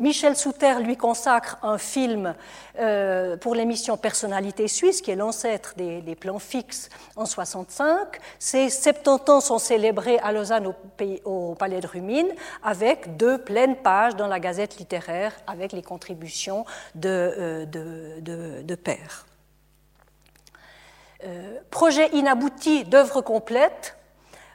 [0.00, 2.34] Michel Souter lui consacre un film
[2.80, 8.18] euh, pour l'émission Personnalité suisse, qui est l'ancêtre des, plans fixes en 65.
[8.40, 10.72] Ces 70 ans sont célébrés à Lausanne
[11.24, 12.32] au, Palais de Rumine,
[12.64, 16.64] avec deux pleines pages dans la Gazette littéraire, avec les contributions
[16.96, 17.66] de, euh.
[21.24, 23.96] Euh, projet inabouti d'œuvre complète,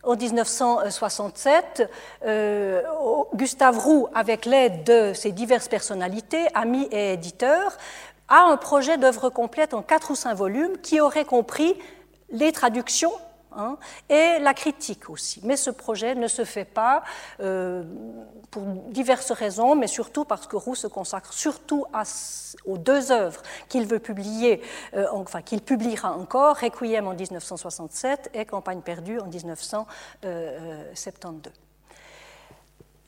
[0.03, 1.89] En 1967,
[2.25, 2.81] euh,
[3.35, 7.77] Gustave Roux, avec l'aide de ses diverses personnalités, amis et éditeurs,
[8.29, 11.73] a un projet d'œuvre complète en quatre ou cinq volumes qui aurait compris
[12.31, 13.13] les traductions
[13.55, 13.77] Hein,
[14.09, 15.41] et la critique aussi.
[15.43, 17.03] Mais ce projet ne se fait pas
[17.39, 17.83] euh,
[18.51, 21.85] pour diverses raisons, mais surtout parce que Roux se consacre surtout
[22.65, 24.61] aux deux œuvres qu'il veut publier,
[24.95, 31.62] euh, enfin qu'il publiera encore, Requiem en 1967 et Campagne perdue en 1972.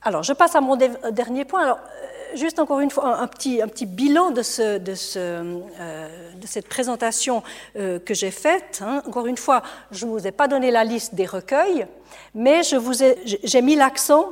[0.08, 1.64] Alors, je passe à mon dernier point.
[1.64, 5.18] Alors, euh, juste encore une fois, un, petit, un petit, bilan de, ce, de, ce,
[5.20, 7.42] euh, de cette présentation
[7.76, 8.84] euh, que j'ai faite.
[8.86, 9.02] Hein.
[9.08, 11.88] Encore une fois, je ne vous ai pas donné la liste des recueils,
[12.36, 14.32] mais j'ai mis l'accent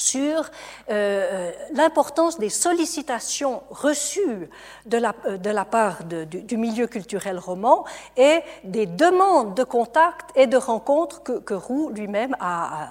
[0.00, 0.42] sur euh,
[0.90, 4.48] euh, l'importance des sollicitations reçues
[4.86, 7.84] de la, euh, de la part du, milieu culturel roman
[8.16, 12.88] et des demandes de contact et de rencontres que, Roux lui-même a,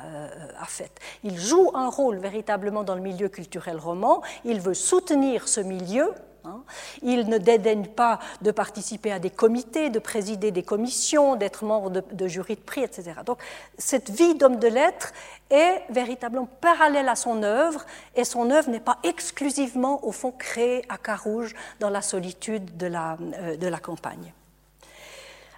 [0.59, 0.99] a, faites.
[1.23, 6.13] Il joue un rôle véritablement dans le milieu culturel roman, il veut soutenir ce milieu
[6.47, 6.61] Hein.
[7.01, 11.89] Il ne dédaigne pas de participer à des comités, de présider des commissions, d'être membre
[11.89, 13.13] de, de jurys de prix, etc.
[13.25, 13.39] Donc
[13.77, 15.11] cette vie d'homme de lettres
[15.49, 17.85] est véritablement parallèle à son œuvre
[18.15, 22.87] et son œuvre n'est pas exclusivement, au fond, créée à Carouge dans la solitude de
[22.87, 24.33] la, euh, de la campagne.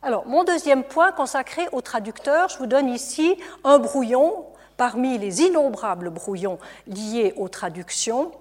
[0.01, 4.45] Alors, mon deuxième point consacré aux traducteurs, je vous donne ici un brouillon
[4.77, 8.31] parmi les innombrables brouillons liés aux traductions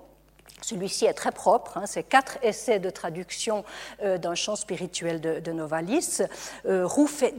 [0.62, 3.64] celui-ci est très propre, hein, c'est quatre essais de traduction
[4.02, 6.22] euh, d'un chant spirituel de, Novalis.
[6.66, 7.34] Euh, Roux fait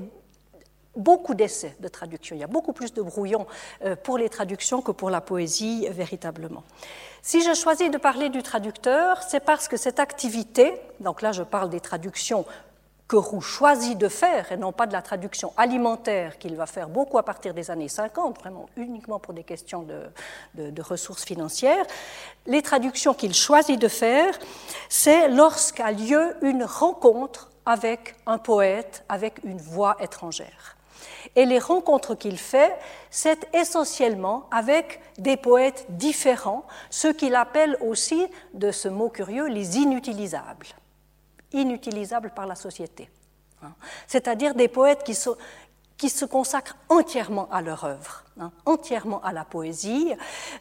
[0.95, 2.35] beaucoup d'essais de traduction.
[2.35, 3.47] Il y a beaucoup plus de brouillons
[3.83, 6.63] euh, pour les traductions que pour la poésie véritablement.
[7.21, 11.43] Si je choisis de parler du traducteur, c'est parce que cette activité, donc là je
[11.43, 12.45] parle des traductions
[13.09, 16.87] que Roux choisit de faire, et non pas de la traduction alimentaire qu'il va faire
[16.87, 21.85] beaucoup à partir des années 50, vraiment uniquement pour des questions de, ressources financières,
[22.45, 24.37] les traductions qu'il choisit de faire,
[24.89, 30.77] c'est lorsqu'a lieu une rencontre avec un poète, avec une voix étrangère.
[31.35, 32.77] Et les rencontres qu'il fait,
[33.09, 39.79] c'est essentiellement avec des poètes différents, ce qu'il appelle aussi, de ce mot curieux, les
[39.79, 40.67] inutilisables
[41.53, 43.09] inutilisables par la société.
[43.63, 43.73] Hein.
[44.07, 45.17] C'est-à-dire des poètes qui,
[45.97, 50.13] qui, se consacrent entièrement à leur œuvre, hein, entièrement à la poésie.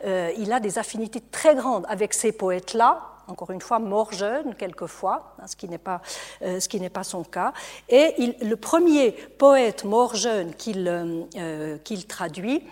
[0.04, 4.54] Euh, il a des affinités très grandes avec ces poètes-là, encore une fois, morts jeunes
[4.54, 6.00] quelquefois, hein, ce qui n'est pas,
[6.42, 6.58] euh,
[6.92, 7.52] pas son cas.
[7.88, 12.64] Et le premier poète mort jeune qu'il euh, qu'il traduit,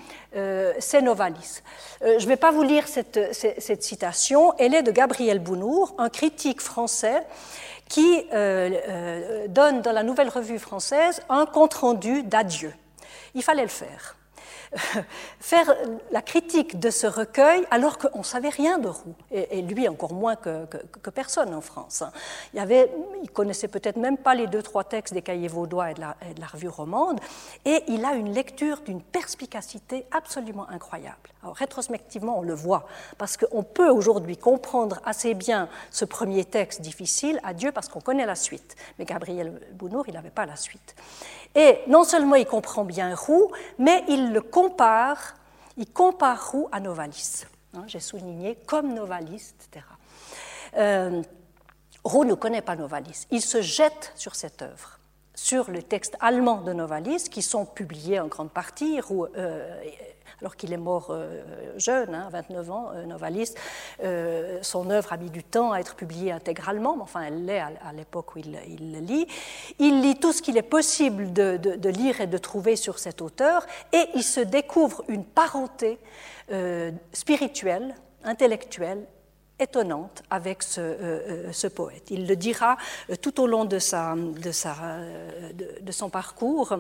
[0.79, 1.63] c'est Novalis.
[2.03, 6.11] je ne vais pas vous lire cette, cette, citation, elle est de Gabriel Bounour, un
[6.11, 7.23] critique français
[7.89, 12.73] qui euh, euh, donne dans la Nouvelle Revue française un compte-rendu d'adieu.
[13.35, 14.17] Il fallait le faire.
[15.41, 15.75] faire
[16.11, 20.13] la critique de ce recueil alors qu'on ne savait rien de Roux, et, lui encore
[20.13, 20.67] moins que,
[21.15, 22.03] personne en France.
[22.03, 22.11] Hein.
[22.53, 22.91] Il, avait,
[23.23, 26.17] il connaissait peut-être même pas les deux, trois textes des cahiers vaudois et de, la,
[26.29, 27.21] et de la revue romande,
[27.65, 31.17] et il a une lecture d'une perspicacité absolument incroyable.
[31.53, 32.87] Rétrospectivement, on le voit,
[33.19, 38.27] parce qu'on peut aujourd'hui comprendre assez bien ce premier texte difficile, Adieu, parce qu'on connaît
[38.27, 38.77] la suite.
[38.99, 40.95] Mais Gabriel Bounour, il n'avait pas la suite.
[41.55, 45.37] Et non seulement il comprend bien Roux, mais il le compare,
[45.77, 47.47] il compare Roux à Novalis.
[47.75, 49.85] Hein, j'ai souligné comme Novalis, etc.
[50.77, 51.23] Euh,
[52.05, 53.27] Roux ne connaît pas Novalis.
[53.31, 55.01] Il se jette sur cette œuvre,
[55.35, 59.01] sur les textes allemands de Novalis, qui sont publiés en grande partie.
[59.01, 59.83] Roux, euh,
[60.41, 61.43] alors qu'il est mort euh,
[61.77, 63.55] jeune, hein, 29 ans, euh, Novalis.
[64.03, 67.61] Euh, son œuvre a mis du temps à être publiée intégralement, mais enfin elle l'est
[67.61, 69.27] à, l'époque où il, le lit.
[69.79, 73.67] Il lit tout ce qu'il est possible de, lire et de trouver sur cet auteur,
[73.93, 75.99] et il se découvre une parenté
[77.13, 79.07] spirituelle, intellectuelle,
[79.59, 82.11] étonnante avec ce, poète.
[82.11, 82.77] Il le dira
[83.23, 84.35] tout au long de son
[86.11, 86.79] parcours.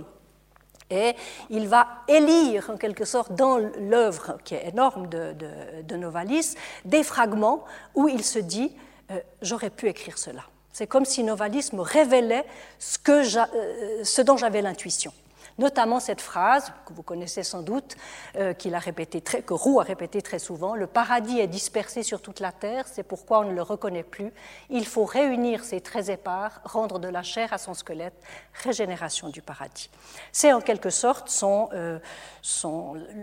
[0.90, 1.14] Et
[1.50, 7.64] il va élire en quelque sorte dans l'œuvre qui est énorme de, Novalis des fragments
[7.94, 8.72] où il se dit
[9.10, 10.42] euh, j'aurais pu écrire cela.
[10.72, 12.44] C'est comme si Novalis me révélait
[12.78, 15.12] ce, que euh, ce dont j'avais l'intuition
[15.58, 17.96] notamment cette phrase que vous connaissez sans doute,
[18.36, 22.20] euh, qu'il a répété que Roux a répété très souvent Le paradis est dispersé sur
[22.20, 24.32] toute la terre, c'est pourquoi on ne le reconnaît plus.
[24.70, 28.14] Il faut réunir ses traits épars, rendre de la chair à son squelette,
[28.62, 29.90] régénération du paradis.
[30.32, 31.98] C'est en quelque sorte son, euh,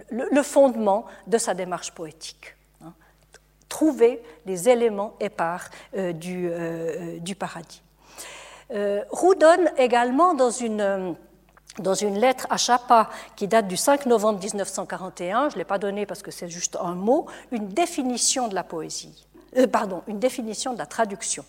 [0.09, 2.55] le, fondement de sa démarche poétique.
[2.84, 2.93] Hein.
[3.69, 6.51] Trouver les éléments épars euh, du,
[7.19, 7.81] du, paradis.
[9.11, 11.15] Roux donne également dans une
[11.80, 15.80] dans une lettre à Chapa qui date du 5 novembre 1941, je ne l'ai pas
[15.80, 19.26] donnée parce que c'est juste un mot, une définition de la poésie,
[19.57, 21.45] euh, pardon, une définition de la traduction.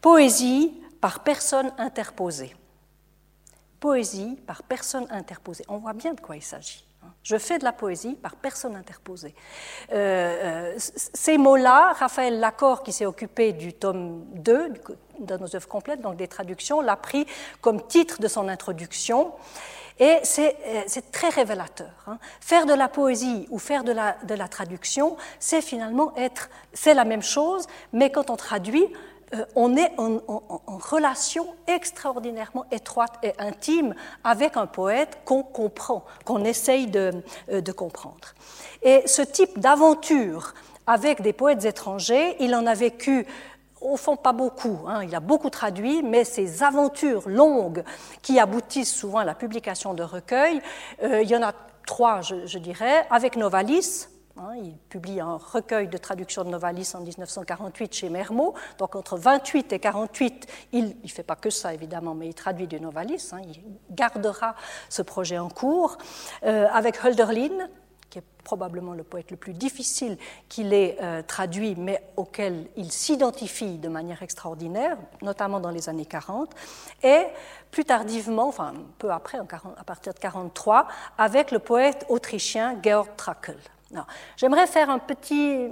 [0.00, 2.54] Poésie par personne interposée.
[3.78, 5.64] Poésie par personne interposée.
[5.68, 6.84] On voit bien de quoi il s'agit.
[7.22, 9.34] Je fais de la poésie par personne interposée.
[9.92, 14.72] Euh, euh, ces mots-là, Raphaël Lacor, qui s'est occupé du tome 2
[15.18, 17.26] de nos œuvres complètes, donc des traductions, l'a pris
[17.60, 19.32] comme titre de son introduction.
[19.98, 21.90] Et c'est euh, très révélateur.
[22.06, 22.18] Hein.
[22.40, 26.94] Faire de la poésie ou faire de la, de la traduction, c'est finalement être, c'est
[26.94, 28.86] la même chose, mais quand on traduit,
[29.34, 30.20] euh, on est en,
[30.66, 37.12] relation extraordinairement étroite et intime avec un poète qu'on comprend, qu'on essaye euh,
[37.48, 38.34] de, comprendre.
[38.82, 40.54] Et ce type d'aventure
[40.86, 43.26] avec des poètes étrangers, il en a vécu
[43.80, 45.04] au fond pas beaucoup, hein.
[45.04, 47.84] il a beaucoup traduit, mais ces aventures longues
[48.20, 50.60] qui aboutissent souvent à la publication de recueils,
[51.02, 51.52] euh, il y en a
[51.86, 54.08] trois, je, je dirais, avec Novalis,
[54.62, 58.54] il publie un recueil de traduction de Novalis en 1948 chez Mermot.
[58.78, 62.66] Donc entre 28 et 48, il ne fait pas que ça évidemment, mais il traduit
[62.66, 63.30] du Novalis.
[63.32, 63.42] Hein.
[63.44, 64.54] il gardera
[64.88, 65.98] ce projet en cours.
[66.44, 67.68] Euh, avec Hölderlin,
[68.08, 70.18] qui est probablement le poète le plus difficile
[70.48, 76.06] qu'il ait euh, traduit, mais auquel il s'identifie de manière extraordinaire, notamment dans les années
[76.06, 76.50] 40,
[77.02, 77.24] et
[77.70, 83.56] plus tardivement, enfin peu après, à partir de 43, avec le poète autrichien Georg Trakl.
[84.36, 85.68] J'aimerais faire un petit,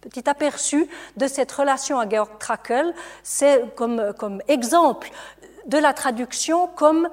[0.00, 2.92] petit aperçu de cette relation à Georg Trakl.
[3.22, 5.10] C'est comme, comme, exemple
[5.66, 7.08] de la traduction comme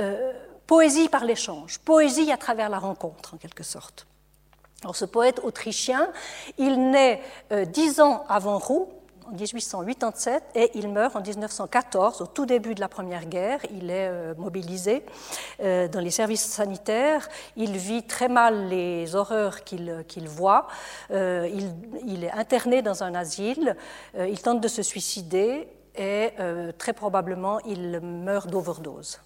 [0.00, 0.32] euh,
[0.66, 4.06] poésie par l'échange, poésie à travers la rencontre en quelque sorte.
[4.82, 6.08] Alors, ce poète autrichien,
[6.58, 7.22] il naît
[7.52, 8.88] euh, dix ans avant Roux,
[9.26, 13.60] en 1887 et il meurt en 1914, au tout début de la Première Guerre.
[13.70, 15.04] Il est euh, mobilisé
[15.60, 17.28] euh, dans les services sanitaires.
[17.56, 20.66] Il vit très mal les horreurs qu'il voit.
[21.10, 21.48] Euh,
[22.06, 23.76] il, est interné dans un asile.
[24.16, 26.30] il tente de se suicider et
[26.78, 29.20] très probablement il meurt d'overdose.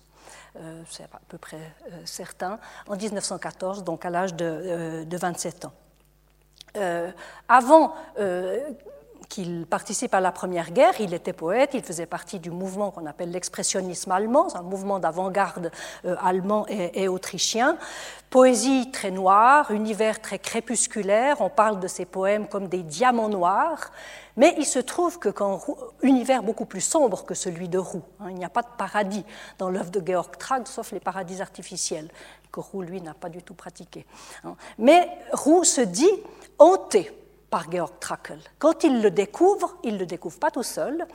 [0.89, 1.75] C'est à peu près
[2.05, 5.73] certain, en 1914, donc à l'âge de, 27 ans.
[7.49, 7.95] avant
[9.29, 13.07] qu'il participe à la Première Guerre, il était poète, il faisait partie du mouvement qu'on
[13.07, 15.71] appelle l'expressionnisme allemand, un mouvement d'avant-garde
[16.05, 17.77] euh, allemand et, autrichien.
[18.31, 23.93] Poésie très noire, univers très crépusculaire, on parle de ses poèmes comme des diamants noirs,
[24.37, 25.61] mais il se trouve que quand
[26.03, 29.25] univers beaucoup plus sombre que celui de Roux, hein, il n'y a pas de paradis
[29.59, 32.11] dans l'œuvre de Georg Trag, sauf les paradis artificiels,
[32.53, 34.07] que Roux, lui, n'a pas du tout pratiqué.
[34.45, 34.57] Hein.
[34.79, 36.11] Mais Roux se dit
[36.59, 37.13] hanté
[37.51, 38.39] par Georg Trakl.
[38.59, 41.07] Quand il le découvre, il ne le découvre pas tout seul,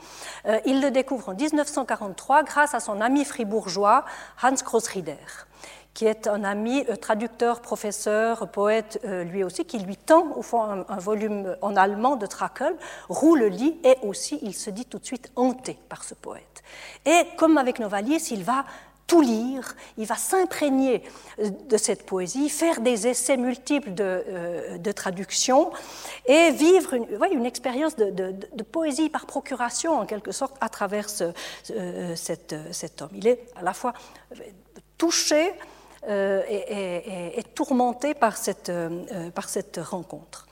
[0.46, 4.04] euh, il le découvre en 1943 grâce à son ami fribourgeois
[4.42, 5.16] Hans Grossrieder
[5.94, 10.42] qui est un ami euh, traducteur, professeur, poète euh, lui aussi, qui lui tend au
[10.42, 12.74] fond un, volume en allemand de Trakl.
[13.08, 16.62] Roux le lit et aussi il se dit tout de suite hanté par ce poète.
[17.04, 18.64] Et comme avec Novalis, il va
[19.06, 21.02] tout lire, il va s'imprégner
[21.38, 25.70] euh, de cette poésie, faire des essais multiples de, euh, traduction
[26.26, 32.14] et vivre une, une expérience de, poésie par procuration, en quelque sorte, à travers euh,
[32.16, 33.10] cet, homme.
[33.14, 33.92] Il est à la fois
[34.98, 35.52] touché
[36.08, 38.72] et, tourmenté par cette,
[39.34, 40.46] par cette rencontre.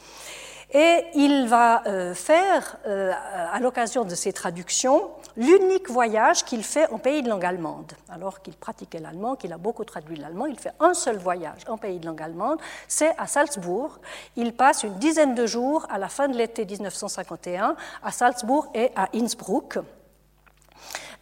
[0.73, 3.13] Et il va euh, faire, euh,
[3.53, 7.93] à l'occasion de ces traductions, l'unique voyage qu'il fait en pays de langue allemande.
[8.09, 11.77] Alors qu'il pratiquait l'allemand, qu'il a beaucoup traduit l'allemand, il fait un seul voyage en
[11.77, 13.99] pays de langue allemande, c'est à Salzbourg.
[14.37, 18.93] Il passe une dizaine de jours à la fin de l'été 1951 à Salzbourg et
[18.95, 19.79] à Innsbruck.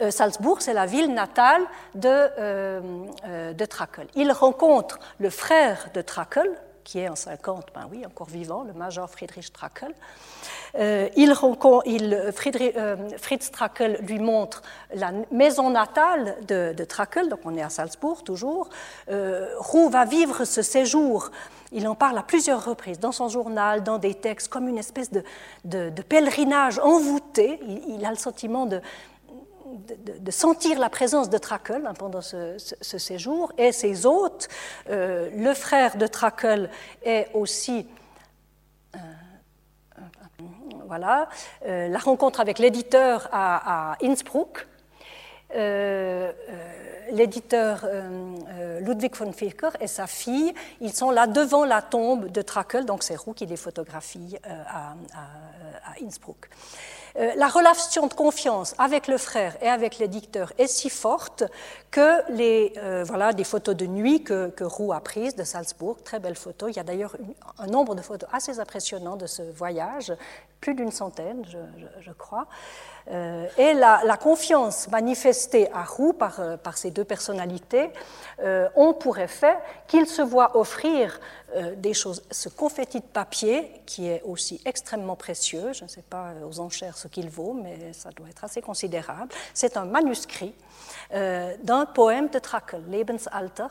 [0.03, 1.63] Euh, Salzbourg, c'est la ville natale
[1.95, 4.07] de, de Trakl.
[4.15, 6.51] Il rencontre le frère de Trakl,
[6.89, 9.93] qui est en 50, ben oui, encore vivant, le major Friedrich Trakl.
[10.75, 11.35] Euh, il,
[11.85, 14.63] il Friedrich, euh, Fritz Trakl lui montre
[14.95, 18.71] la maison natale de, de Trakl, donc on est à Salzbourg toujours.
[19.11, 21.31] Euh, Roux va vivre ce séjour,
[21.73, 25.11] il en parle à plusieurs reprises, dans son journal, dans des textes, comme une espèce
[25.13, 27.61] de, pèlerinage envoûté.
[27.87, 28.81] il, a le sentiment de,
[30.21, 34.49] de, sentir la présence de Trakl hein, pendant ce, séjour, et ses hôtes.
[34.89, 36.71] Euh, le frère de Trakl
[37.03, 37.87] est aussi.
[38.95, 38.99] Euh,
[40.87, 41.29] voilà,
[41.67, 44.67] euh, la rencontre avec l'éditeur à, Innsbruck.
[47.11, 47.87] L'éditeur
[48.81, 53.03] Ludwig von Firker et sa fille, ils sont là devant la tombe de Trakl, donc
[53.03, 56.49] c'est Roux qui les photographie à, à, Innsbruck.
[57.19, 61.43] Euh, la relation de confiance avec le frère et avec l'éditeur est si forte
[61.91, 65.97] que les euh, voilà des photos de nuit que, que, Roux a prises de Salzbourg,
[66.05, 66.71] très belles photos.
[66.71, 67.17] Il y a d'ailleurs
[67.59, 70.13] un nombre de photos assez impressionnant de ce voyage,
[70.61, 71.45] plus d'une centaine,
[72.01, 72.47] je, crois.
[73.11, 77.91] Euh, et la, confiance manifestée à Roux par, par ces deux personnalités
[78.77, 79.57] ont pour effet
[79.87, 81.21] qu'il se voit offrir
[82.31, 85.73] ce confetti de papier qui est aussi extrêmement précieux.
[85.73, 89.33] Je ne sais pas aux enchères ce qu'il vaut, mais ça doit être assez considérable.
[89.55, 90.55] C'est un manuscrit
[91.15, 93.69] euh, d'un poème de Trakl, Lebensalter,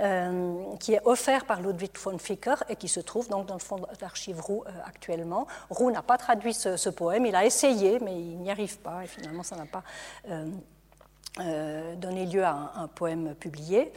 [0.00, 3.60] euh, qui est offert par Ludwig von Ficker et qui se trouve donc dans le
[3.60, 5.46] fond d'archives Roux euh, actuellement.
[5.68, 9.06] Roux n'a pas traduit ce, poème, il a essayé, mais il n'y arrive pas, et
[9.06, 9.82] finalement ça n'a pas
[11.38, 13.92] euh, donné lieu à un, poème publié.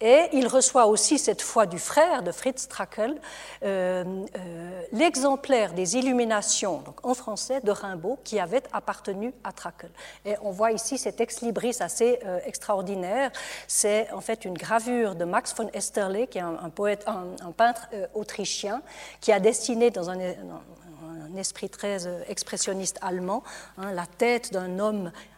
[0.00, 3.14] Et il reçoit aussi cette fois du frère de Fritz Trakl
[3.62, 9.90] euh, euh, l'exemplaire des illuminations, donc en français, de Rimbaud qui avait appartenu à Trakl.
[10.24, 13.32] Et on voit ici cet ex-libris assez extraordinaire.
[13.66, 17.86] C'est en fait une gravure de Max von Esterle, qui est un, poète, un, peintre
[18.14, 18.80] autrichien,
[19.20, 23.42] qui a dessiné dans un, un esprit très expressionniste allemand,
[23.76, 25.12] hein, la tête d'un homme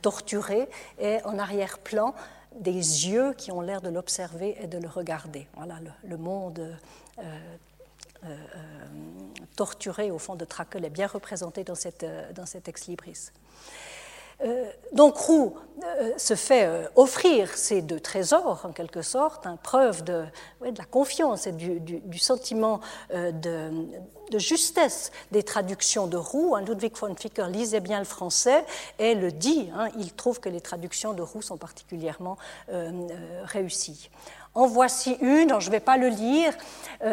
[0.00, 2.14] torturé et en arrière-plan
[2.60, 5.46] des yeux qui ont l'air de l'observer et de le regarder.
[5.54, 6.76] Voilà le, monde
[7.18, 7.22] euh,
[8.24, 8.36] euh,
[9.56, 13.30] torturé au fond de Trakl est bien représenté dans, cette, dans cet ex-libris.
[13.30, 13.91] Euh,
[14.92, 20.04] donc Roux euh, se fait euh, offrir ces deux trésors, en quelque sorte, une preuve
[20.04, 20.24] de,
[20.60, 22.80] la confiance et du, sentiment
[23.12, 23.70] de,
[24.34, 26.54] justesse des traductions de Roux.
[26.54, 28.64] Hein, Ludwig von Ficker lisait bien le français
[28.98, 32.36] et le dit, hein, il trouve que les traductions de Roux sont particulièrement
[33.44, 34.10] réussies.
[34.54, 36.52] En voici une, je ne vais pas le lire,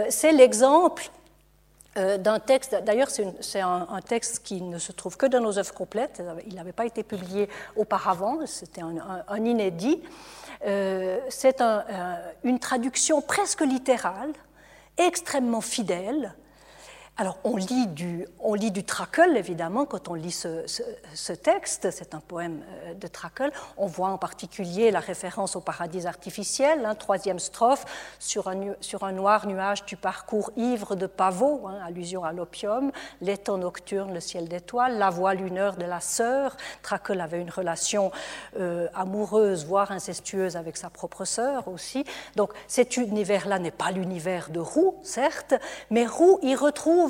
[0.09, 1.18] c'est l'exemple euh,
[1.95, 6.21] d'un texte, d'ailleurs c'est un, texte qui ne se trouve que dans nos œuvres complètes,
[6.47, 10.01] il n'avait pas été publié auparavant, c'était un, inédit.
[10.65, 11.61] Euh, c'est
[12.43, 14.31] une traduction presque littérale,
[14.97, 16.33] extrêmement fidèle,
[17.19, 18.85] alors, on lit du, on lit du
[19.35, 21.91] évidemment, quand on lit ce, texte.
[21.91, 23.51] C'est un poème euh, de Trakel.
[23.75, 27.83] On voit en particulier la référence au paradis artificiel, hein, troisième strophe,
[28.19, 32.89] sur un, sur un, noir nuage tu parcours ivre de pavots, hein, allusion à l'opium,
[33.19, 36.55] l'étang nocturne, le ciel d'étoiles, la voix lunaire de la sœur.
[36.83, 38.13] Trakel avait une relation
[38.57, 42.05] euh, amoureuse, voire incestueuse avec sa propre sœur aussi.
[42.37, 45.53] Donc, cet univers-là n'est pas l'univers de Roux, certes,
[45.89, 47.08] mais Roux y retrouve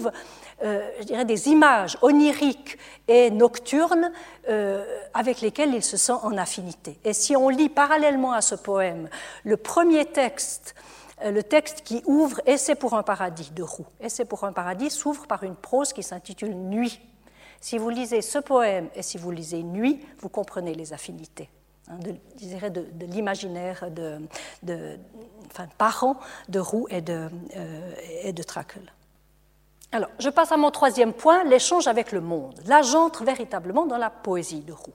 [0.61, 2.77] euh, je dirais, des images oniriques
[3.07, 4.11] et nocturnes
[4.49, 4.83] euh,
[5.13, 6.99] avec lesquelles il se sent en affinité.
[7.05, 9.07] Et si on lit parallèlement à ce poème
[9.45, 10.75] le premier texte,
[11.23, 14.89] euh, le texte qui ouvre Essai pour un paradis de Roux, Essai pour un paradis
[14.89, 16.99] s'ouvre par une prose qui s'intitule Nuit.
[17.61, 21.49] Si vous lisez ce poème et si vous lisez Nuit, vous comprenez les affinités.
[21.87, 24.19] Hein, de, de, l'imaginaire de,
[24.63, 24.97] de,
[25.77, 26.19] parents
[26.49, 27.29] de Roux et de,
[28.29, 28.91] de Trakel.
[29.91, 32.59] Alors, je passe à mon troisième point, l'échange avec le monde.
[32.65, 34.93] Là, j'entre véritablement dans la poésie de Roux.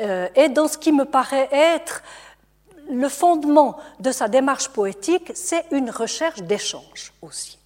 [0.00, 2.02] Euh, et dans ce qui me paraît être
[2.88, 7.58] le fondement de sa démarche poétique, c'est une recherche d'échange aussi.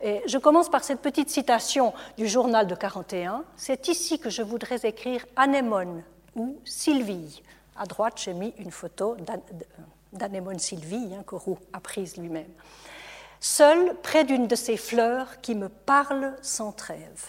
[0.00, 3.44] Et je commence par cette petite citation du journal de 41.
[3.56, 6.02] C'est ici que je voudrais écrire anémone
[6.34, 7.42] ou Sylvie.
[7.76, 9.16] À droite, j'ai mis une photo
[10.12, 12.50] d'anémone Sylvie hein, que Roux a prise lui-même
[13.42, 17.26] seul près d'une de ces fleurs qui me parle sans trêve.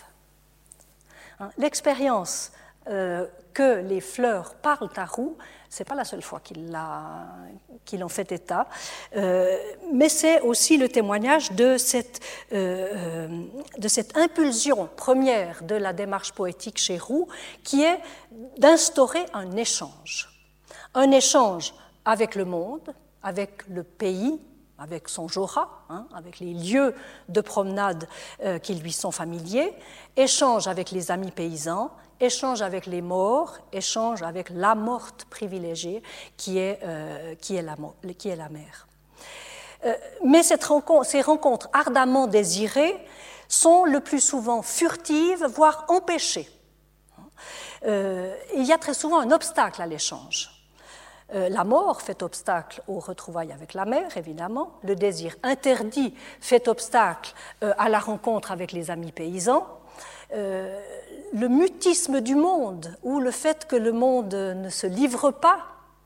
[1.40, 2.52] Hein, l'expérience
[2.88, 5.38] euh, que les fleurs parlent à Roux,
[5.70, 8.68] c'est pas la seule fois qu'il en fait état,
[9.16, 9.58] euh,
[9.92, 13.28] mais c'est aussi le témoignage euh,
[13.78, 17.28] de cette impulsion première de la démarche poétique chez Roux,
[17.64, 18.00] qui est
[18.58, 20.30] d'instaurer un échange.
[20.94, 21.74] Un échange
[22.06, 22.94] avec le monde,
[23.24, 24.40] avec le pays,
[24.84, 26.94] avec son Jora, hein, avec les lieux
[27.30, 28.08] de promenade
[28.44, 29.74] euh, qui lui sont familiers,
[30.18, 36.04] échange avec les amis paysans, échange avec les morts, échange avec la morte privilégiée
[36.36, 38.88] qui est, euh, la, qui mère.
[39.86, 42.96] Euh, mais ces rencontres ardemment désirées
[43.48, 46.50] sont le plus souvent furtives, voire empêchées.
[47.86, 50.53] il y a très souvent un obstacle à l'échange.
[51.34, 54.74] Euh, la mort fait obstacle aux retrouvailles avec la mère, évidemment.
[54.84, 59.66] Le désir interdit fait obstacle euh, à la rencontre avec les amis paysans.
[60.34, 60.80] Euh,
[61.34, 65.60] le mutisme du monde, ou le fait que le monde ne se livre pas,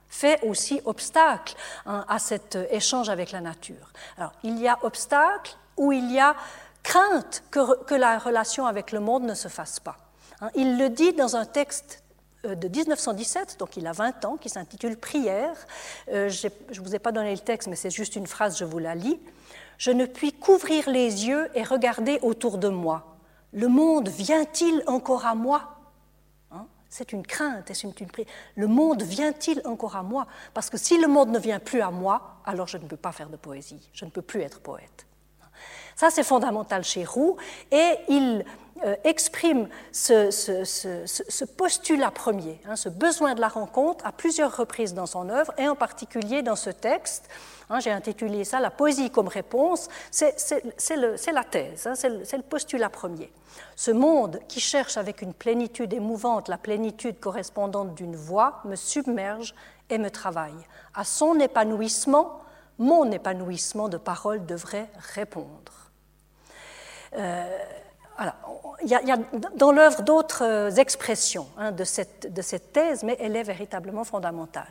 [0.09, 1.55] fait aussi obstacle
[1.85, 3.91] hein, à cet échange avec la nature.
[4.17, 6.35] Alors, il y a obstacle ou il y a
[6.81, 9.97] crainte que, la relation avec le monde ne se fasse pas.
[10.39, 12.03] Hein, il le dit dans un texte
[12.55, 15.55] de 1917, donc il a 20 ans, qui s'intitule Prière.
[16.11, 18.65] Euh, je ne vous ai pas donné le texte, mais c'est juste une phrase, je
[18.65, 19.19] vous la lis.
[19.77, 23.17] Je ne puis couvrir les yeux et regarder autour de moi.
[23.53, 25.77] Le monde vient-il encore à moi?
[26.51, 28.29] Hein, C'est une crainte, c'est une, une prière.
[28.55, 30.27] Le monde vient-il encore à moi?
[30.53, 33.11] Parce que si le monde ne vient plus à moi, alors je ne peux pas
[33.11, 35.05] faire de poésie, je ne peux plus être poète.
[35.95, 37.37] Ça, c'est fondamental chez Roux,
[37.71, 38.51] et il euh,
[39.03, 45.29] exprime ce, postulat premier, hein, ce besoin de la rencontre à plusieurs reprises dans son
[45.29, 47.29] œuvre, et en particulier dans ce texte.
[47.69, 49.89] Hein, j'ai intitulé ça La poésie comme réponse.
[50.11, 53.31] C'est la thèse, hein, c'est le, postulat premier.
[53.75, 59.53] Ce monde qui cherche avec une plénitude émouvante la plénitude correspondante d'une voix me submerge
[59.89, 60.67] et me travaille.
[60.93, 62.41] À son épanouissement,
[62.77, 65.91] mon épanouissement de parole devrait répondre.
[67.13, 67.57] Euh,
[68.83, 69.17] il, y a,
[69.55, 74.69] dans l'œuvre d'autres euh, expressions hein, de, cette, thèse, mais elle est véritablement fondamentale.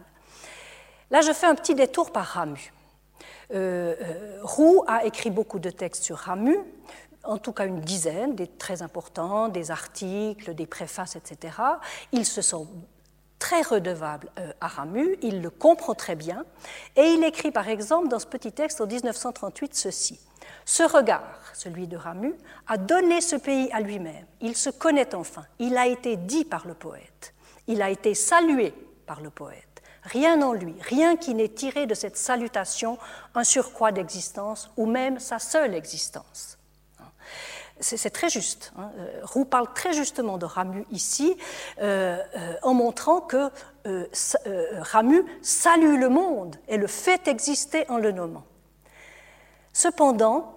[1.10, 2.72] Là, je fais un petit détour par Ramu.
[3.54, 6.58] Euh, euh, Roux a écrit beaucoup de textes sur Ramu,
[7.22, 11.54] en tout cas une dizaine, des très importants, des articles, des préfaces, etc.
[12.12, 12.66] Il se sent
[13.38, 14.30] très redevable
[14.60, 16.44] à Ramu, il le comprend très bien,
[16.96, 20.20] et il écrit par exemple dans ce petit texte en 1938 ceci.
[20.64, 22.34] Ce regard, celui de Ramu,
[22.66, 24.26] a donné ce pays à lui-même.
[24.40, 25.44] Il se connaît enfin.
[25.58, 27.34] Il a été dit par le poète.
[27.66, 28.74] Il a été salué
[29.06, 29.62] par le poète.
[30.02, 32.98] Rien en lui, rien qui n'ait tiré de cette salutation
[33.34, 36.58] un surcroît d'existence ou même sa seule existence.
[37.80, 38.72] C'est très juste.
[38.78, 38.90] Hein.
[38.98, 41.36] Euh, Roux parle très justement de Ramu ici,
[41.82, 43.50] euh, euh, en montrant que
[44.80, 48.44] Ramu salue le monde et le fait exister en le nommant.
[49.72, 50.55] Cependant,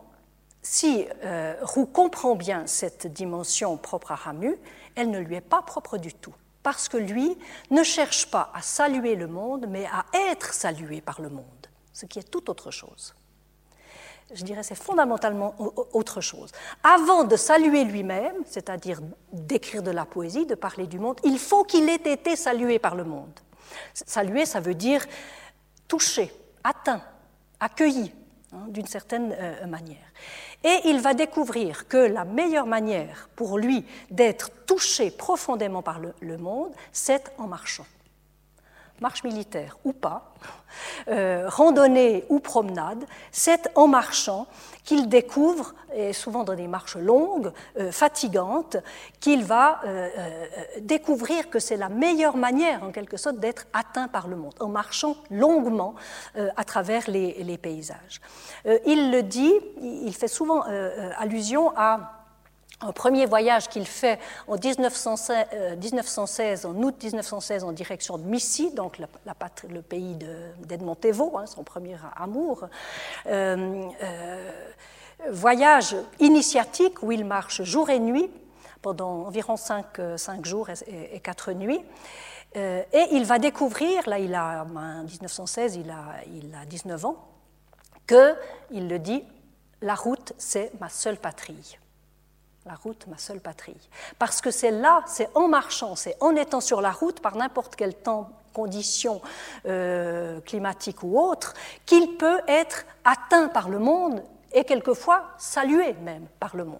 [0.61, 4.57] si euh, Roux comprend bien cette dimension propre à Ramu,
[4.95, 6.33] elle ne lui est pas propre du tout,
[6.63, 7.37] parce que lui
[7.71, 12.05] ne cherche pas à saluer le monde, mais à être salué par le monde, ce
[12.05, 13.13] qui est tout autre chose.
[14.33, 15.55] Je dirais c'est fondamentalement
[15.93, 16.51] autre chose.
[16.83, 18.99] Avant de saluer lui-même, c'est-à-dire
[19.33, 22.95] d'écrire de la poésie, de parler du monde, il faut qu'il ait été salué par
[22.95, 23.39] le monde.
[23.93, 25.05] Saluer, ça veut dire
[25.87, 26.31] toucher,
[26.63, 27.01] atteint,
[27.59, 28.13] accueilli,
[28.51, 30.11] Hein, d'une certaine euh, manière.
[30.63, 36.37] Et il va découvrir que la meilleure manière pour lui d'être touché profondément par le
[36.37, 37.85] monde, c'est en marchant
[39.01, 40.33] marche militaire ou pas,
[41.07, 44.47] euh, randonnée ou promenade, c'est en marchant
[44.83, 48.77] qu'il découvre, et souvent dans des marches longues, euh, fatigantes,
[49.19, 50.09] qu'il va euh,
[50.81, 54.69] découvrir que c'est la meilleure manière, en quelque sorte, d'être atteint par le monde, en
[54.69, 55.95] marchant longuement
[56.35, 58.21] à travers les, les paysages.
[58.85, 60.63] il le dit, il fait souvent
[61.17, 62.18] allusion à
[62.81, 68.71] un premier voyage qu'il fait en 1916, euh, en août 1916, en direction de Missy,
[68.71, 70.15] donc le pays
[70.59, 72.67] d'Edmond Thévaux, hein, son premier amour.
[73.27, 74.51] Euh, euh,
[75.31, 78.31] voyage initiatique où il marche jour et nuit
[78.81, 79.99] pendant environ cinq,
[80.43, 81.81] jours et, quatre nuits.
[82.55, 87.17] et il va découvrir, là il a, en 1916, il a, il a 19 ans,
[88.07, 88.33] que,
[88.71, 89.25] il le dit,
[89.81, 91.77] la route, c'est ma seule patrie
[92.69, 93.89] la route, ma seule patrie.
[94.19, 97.75] Parce que c'est là, c'est en marchant, c'est en étant sur la route, par n'importe
[97.75, 99.21] quel temps, conditions
[99.65, 101.55] euh, climatiques ou autres,
[101.87, 106.79] qu'il peut être atteint par le monde et quelquefois salué même par le monde.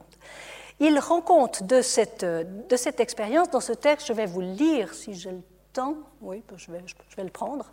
[0.80, 4.52] Il rend compte de cette, de cette expérience dans ce texte, je vais vous le
[4.52, 5.42] lire si j'ai le
[5.74, 7.66] temps, oui, je vais, je vais le prendre,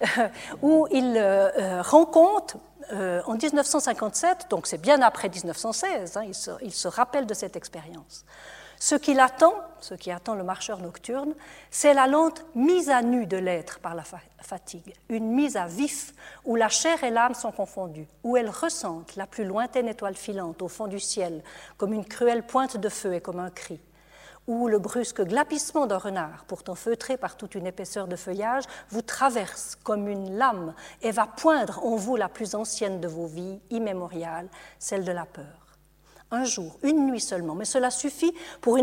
[0.62, 2.56] où il euh, euh, rend compte
[2.92, 6.22] euh, en 1957, donc c'est bien après 1916, hein,
[6.62, 8.24] il, se, rappelle de cette expérience.
[8.80, 11.34] Ce qu'il attend, ce qui attend le marcheur nocturne,
[11.70, 14.04] c'est la lente mise à nu de l'être par la
[14.40, 19.16] fatigue, une mise à vif où la chair et l'âme sont confondues, où elles ressentent
[19.16, 21.42] la plus lointaine étoile filante au fond du ciel
[21.76, 23.80] comme une cruelle pointe de feu et comme un cri
[24.48, 29.02] où le brusque glapissement d'un renard, pourtant feutré par toute une épaisseur de feuillage, vous
[29.02, 33.60] traverse comme une lame et va poindre en vous la plus ancienne de vos vies
[33.70, 35.67] immémoriales, celle de la peur
[36.30, 38.78] un jour, une nuit seulement, mais cela suffit pour,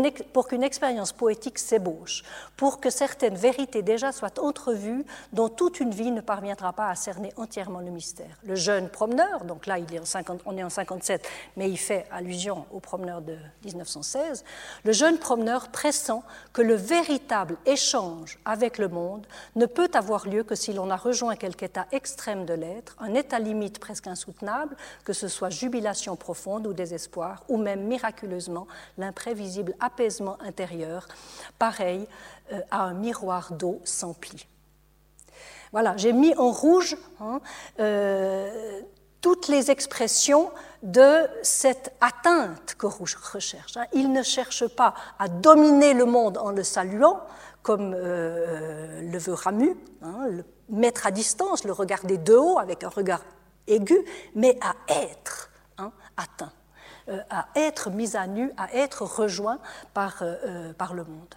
[0.48, 2.24] qu'une expérience poétique s'ébauche,
[2.56, 6.94] pour que certaines vérités déjà soient entrevues dont toute une vie ne parviendra pas à
[6.94, 8.36] cerner entièrement le mystère.
[8.44, 11.76] Le jeune promeneur, donc là il est en 50, on est en 57, mais il
[11.76, 14.44] fait allusion au promeneur de 1916,
[14.84, 16.22] le jeune promeneur pressent
[16.52, 20.96] que le véritable échange avec le monde ne peut avoir lieu que si l'on a
[20.96, 26.16] rejoint quelque état extrême de l'être, un état limite presque insoutenable, que ce soit jubilation
[26.16, 28.66] profonde ou désespoir, ou même miraculeusement
[28.98, 31.08] l'imprévisible apaisement intérieur,
[31.58, 32.06] pareil
[32.52, 34.46] euh, à un miroir d'eau sans pli.
[35.72, 37.40] Voilà, j'ai mis en rouge hein,
[37.80, 38.80] euh,
[39.20, 40.50] toutes les expressions
[40.82, 43.76] de cette atteinte que Rouge recherche.
[43.76, 43.86] Hein.
[43.92, 47.20] Il ne cherche pas à dominer le monde en le saluant,
[47.62, 52.84] comme euh, le veut Ramu, hein, le mettre à distance, le regarder de haut avec
[52.84, 53.22] un regard
[53.66, 53.98] aigu,
[54.34, 55.50] mais à être
[56.16, 56.52] atteint,
[57.30, 59.58] à être mis à nu, à être rejoint
[59.94, 61.34] par, euh, par le monde.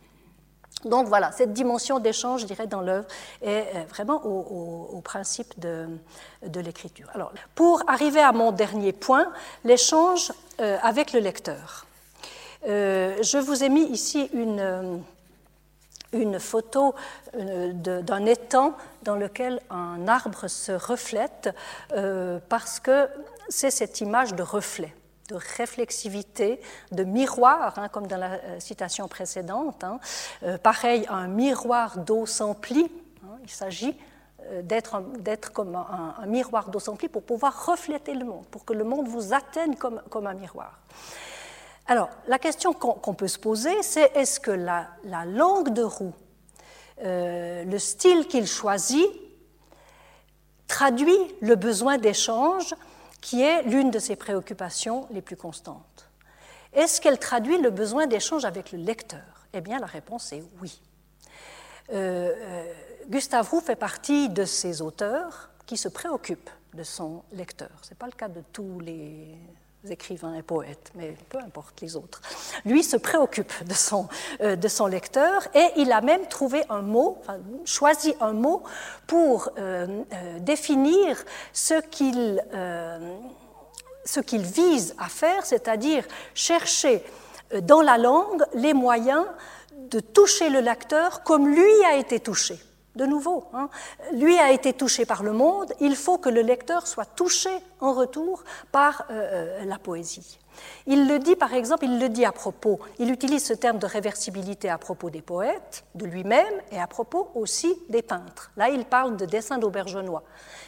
[0.86, 3.06] Donc voilà, cette dimension d'échange, je dirais, dans l'œuvre
[3.42, 5.88] est vraiment au, principe de,
[6.46, 7.10] de l'écriture.
[7.14, 9.30] Alors, pour arriver à mon dernier point,
[9.66, 11.86] l'échange avec le lecteur.
[12.64, 15.02] je vous ai mis ici une,
[16.14, 16.96] une photo
[17.36, 21.54] euh, d'un étang dans lequel un arbre se reflète
[21.94, 23.08] euh, parce que
[23.50, 24.94] c'est cette image de reflet
[25.30, 26.60] de réflexivité,
[26.92, 29.84] de miroir, hein, comme dans la euh, citation précédente.
[29.84, 30.00] Hein.
[30.62, 32.92] pareil, un miroir d'eau sans pli.
[33.24, 33.38] Hein.
[33.44, 33.96] il s'agit
[34.64, 38.84] d'être comme un, miroir d'eau sans pli pour pouvoir refléter le monde, pour que le
[38.84, 40.80] monde vous atteigne comme, comme un miroir.
[41.90, 44.90] Alors, la question qu'on peut se poser, c'est est-ce que la,
[45.26, 46.14] langue de roue,
[47.02, 49.08] euh, le style qu'il choisit,
[50.68, 52.76] traduit le besoin d'échange
[53.22, 56.10] qui est l'une de ses préoccupations les plus constantes
[56.74, 59.48] Est-ce qu'elle traduit le besoin d'échange avec le lecteur?
[59.54, 60.82] Eh bien, la réponse est oui.
[61.92, 62.74] Euh, euh,
[63.10, 67.72] Gustave Roux fait partie de ces auteurs qui se préoccupent de son lecteur.
[67.82, 69.36] Ce n'est pas le cas de tous les
[69.88, 72.22] écrivains et poètes, mais peu importe les autres.
[72.66, 74.08] Lui se préoccupe de son,
[74.42, 77.22] euh, lecteur et il a même trouvé un mot,
[77.66, 78.64] choisi un mot
[79.08, 81.18] pour euh, euh, définir
[81.54, 82.44] ce qu'il
[84.06, 86.04] ce qu'il vise à faire, c'est-à-dire
[86.34, 87.04] chercher
[87.62, 89.26] dans la langue les moyens
[89.92, 92.60] de toucher le lecteur comme lui a été touché.
[92.96, 93.70] De nouveau, hein,
[94.14, 97.94] lui a été touché par le monde, il faut que le lecteur soit touché en
[97.94, 100.40] retour par euh, euh, la poésie.
[100.88, 103.86] Il le dit, par exemple, il le dit à propos, il utilise ce terme de
[103.86, 108.52] réversibilité à propos des poètes, de lui-même, et à propos aussi des peintres.
[108.58, 110.24] Là, il parle de dessin d'Aubergenois.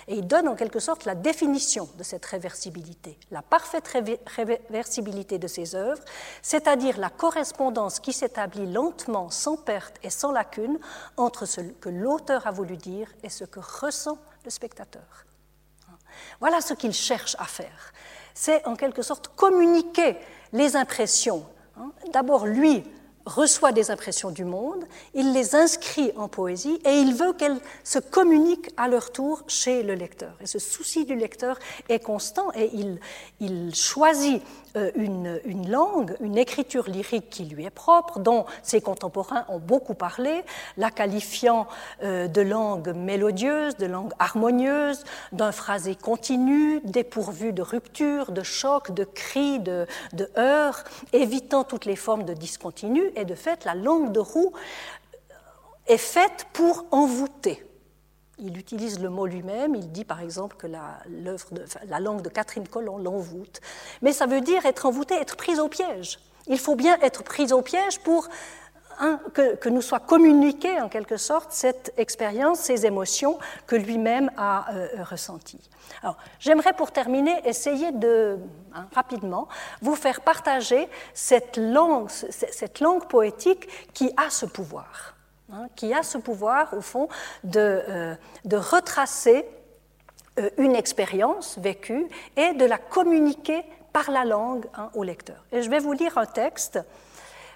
[0.08, 5.48] Et il donne en quelque sorte la définition de cette réversibilité, la parfaite réversibilité de
[5.48, 6.04] ses œuvres,
[6.42, 10.80] c'est-à-dire la correspondance qui s'établit lentement, sans perte et sans lacune,
[11.18, 15.26] entre ce que l'auteur a voulu dire et ce que ressent le spectateur.
[16.40, 17.94] Voilà ce qu'il cherche à faire
[18.34, 20.16] c'est en quelque sorte communiquer
[20.54, 21.46] les impressions.
[21.78, 21.92] Hein.
[22.12, 22.84] D'abord, lui
[23.26, 28.00] reçoit des impressions du monde, il les inscrit en poésie et il veut qu'elles se
[28.00, 30.34] communiquent à leur tour chez le lecteur.
[30.42, 31.60] Et ce souci du lecteur
[31.90, 32.72] est constant et
[33.40, 34.42] il, choisit
[34.96, 39.94] une, une, langue, une écriture lyrique qui lui est propre, dont ses contemporains ont beaucoup
[39.94, 40.44] parlé,
[40.78, 41.68] la qualifiant
[42.04, 48.92] euh, de langue mélodieuse, de langue harmonieuse, d'un phrasé continu, dépourvu de rupture, de choc,
[48.92, 53.02] de cris, de, de heurts, évitant toutes les formes de discontinu.
[53.16, 54.54] Et de fait, la langue de roue
[55.88, 57.64] est faite pour envoûter
[58.42, 62.98] il utilise le mot lui-même, il dit par exemple que la, langue de Catherine Colomb
[62.98, 63.62] l'envoûte.
[64.02, 66.20] Mais ça veut dire être envoûté, être prise au piège.
[66.48, 68.28] Il faut bien être prise au piège pour
[69.34, 74.88] que, nous soit communiquée en quelque sorte cette expérience, ces émotions que lui-même a euh,
[75.04, 75.70] ressenties.
[76.40, 78.38] J'aimerais pour terminer essayer de,
[78.74, 79.48] hein, rapidement,
[79.82, 82.10] vous faire partager cette langue
[83.08, 85.16] poétique qui a ce pouvoir.
[85.54, 87.10] Hein, qui a ce pouvoir, au fond,
[87.44, 88.16] de, euh,
[88.54, 89.46] retracer
[90.40, 95.44] euh, une expérience vécue et de la communiquer par la langue hein, au lecteur.
[95.52, 96.80] Et je vais vous lire un texte,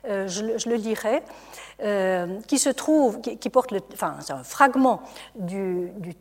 [0.10, 1.24] euh, je, le lirai,
[2.48, 5.02] qui se trouve, qui, porte, le, enfin, c'est un fragment
[5.36, 6.16] du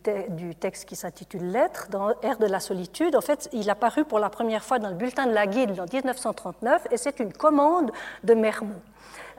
[0.61, 3.16] texte qui s'intitule Lettres dans Air de la solitude.
[3.16, 5.79] En fait, il a paru pour la première fois dans le bulletin de la Guilde
[5.81, 7.91] en 1939 et c'est une commande
[8.22, 8.81] de Mermont.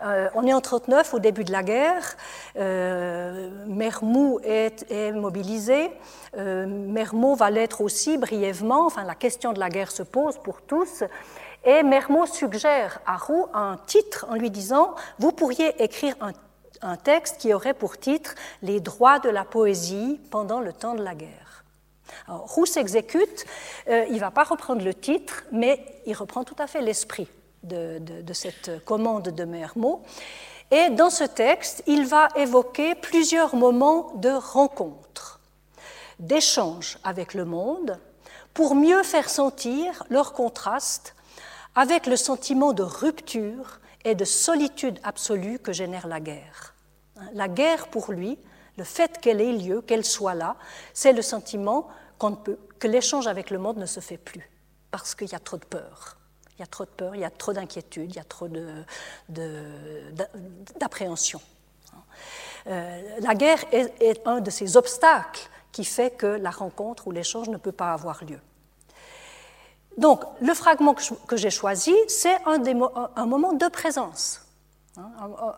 [0.03, 2.15] Euh, on est en 1939, au début de la guerre.
[2.57, 5.91] Euh, Mermou est, mobilisé.
[6.37, 8.85] Euh, va l'être aussi brièvement.
[8.85, 11.03] Enfin, la question de la guerre se pose pour tous.
[11.63, 17.37] Et Mermot suggère à Roux un titre en lui disant Vous pourriez écrire un, texte
[17.39, 21.63] qui aurait pour titre Les droits de la poésie pendant le temps de la guerre.
[22.27, 23.45] Roux s'exécute,
[23.87, 27.27] il ne va pas reprendre le titre, mais il reprend tout à fait l'esprit
[27.66, 30.03] de, cette commande de Mermot.
[30.72, 35.39] Et dans ce texte, il va évoquer plusieurs moments de rencontre,
[36.20, 37.99] d'échange avec le monde,
[38.53, 41.16] pour mieux faire sentir leur contraste
[41.76, 46.74] avec le sentiment de rupture et de solitude absolue que génère la guerre.
[47.34, 48.39] La guerre, pour lui,
[48.78, 50.55] le fait qu'elle ait lieu, qu'elle soit là,
[50.93, 51.88] c'est le sentiment
[52.80, 54.49] que l'échange avec le monde ne se fait plus,
[54.91, 56.14] parce qu'il y a trop de peur.
[56.57, 58.47] Il y a trop de peur, il y a trop d'inquiétude, il y a trop
[60.79, 61.41] d'appréhension.
[62.67, 67.49] Euh, la guerre est, un de ces obstacles qui fait que la rencontre ou l'échange
[67.49, 68.39] ne peut pas avoir lieu.
[69.97, 70.95] Donc, le fragment
[71.27, 74.41] que j'ai choisi, c'est un, moment de présence,
[74.97, 75.09] hein,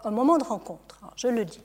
[0.04, 1.00] un, moment de rencontre.
[1.16, 1.62] je le dis.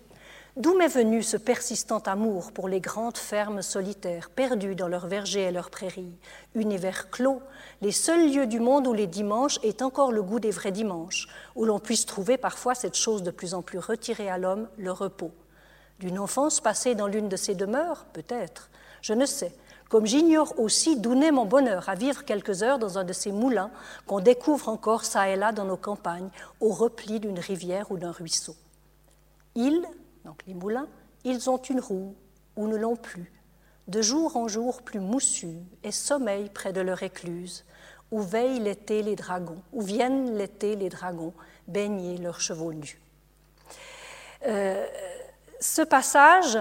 [0.59, 5.45] D'où m'est venu ce persistant amour pour les grandes fermes solitaires, perdues dans leurs vergers
[5.45, 6.13] et leurs prairies,
[6.55, 7.41] univers clos,
[7.81, 11.27] les seuls lieux du monde où les dimanches aient encore le goût des vrais dimanches,
[11.57, 14.93] où l'on puisse trouver parfois cette chose de plus en plus retirée à l'homme, le
[14.93, 15.31] repos.
[16.01, 18.69] D'une enfance passée dans l'une de ces demeures, peut-être,
[19.01, 19.55] je ne sais,
[19.89, 23.33] comme j'ignore aussi d'où naît mon bonheur à vivre quelques heures dans un de ces
[23.33, 23.71] moulins
[24.07, 26.29] qu'on découvre encore çà et là dans nos campagnes,
[26.61, 28.55] au repli d'une rivière ou d'un ruisseau.
[30.25, 30.89] Donc les moulins,
[31.25, 32.15] ils ont une roue
[32.57, 33.33] ou ne l'ont plus,
[33.89, 37.65] de jour en jour plus moussus, et sommeillent près de leur écluse,
[38.11, 41.33] où veillent l'été les dragons, où viennent l'été les dragons
[41.67, 43.01] baigner leurs chevaux nus.
[44.47, 44.87] Euh,
[45.61, 46.59] ce passage,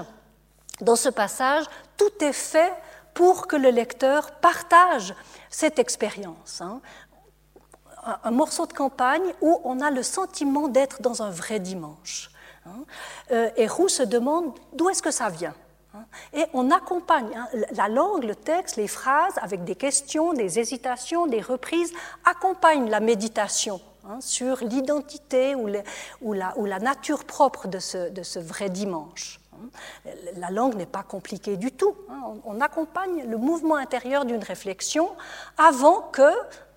[0.80, 1.66] dans ce passage,
[1.97, 2.74] tout est fait
[3.14, 5.14] pour que le lecteur partage
[5.49, 6.62] cette expérience.
[6.62, 6.82] Hein.
[8.24, 12.31] Un, morceau de campagne où on a le sentiment d'être dans un vrai dimanche.
[12.66, 12.84] Hein.
[13.32, 15.53] Euh, et Roux se demande d'où est-ce que ça vient.
[15.93, 16.03] Hein.
[16.34, 21.28] Et on accompagne hein, la langue, le texte, les phrases avec des questions, des hésitations,
[21.28, 21.93] des reprises,
[22.26, 23.82] accompagnent la méditation
[24.20, 29.41] sur l'identité ou, la, nature propre de ce vrai dimanche.
[30.38, 31.95] La langue n'est pas compliquée du tout.
[32.45, 35.09] On accompagne le mouvement intérieur d'une réflexion
[35.57, 36.32] avant que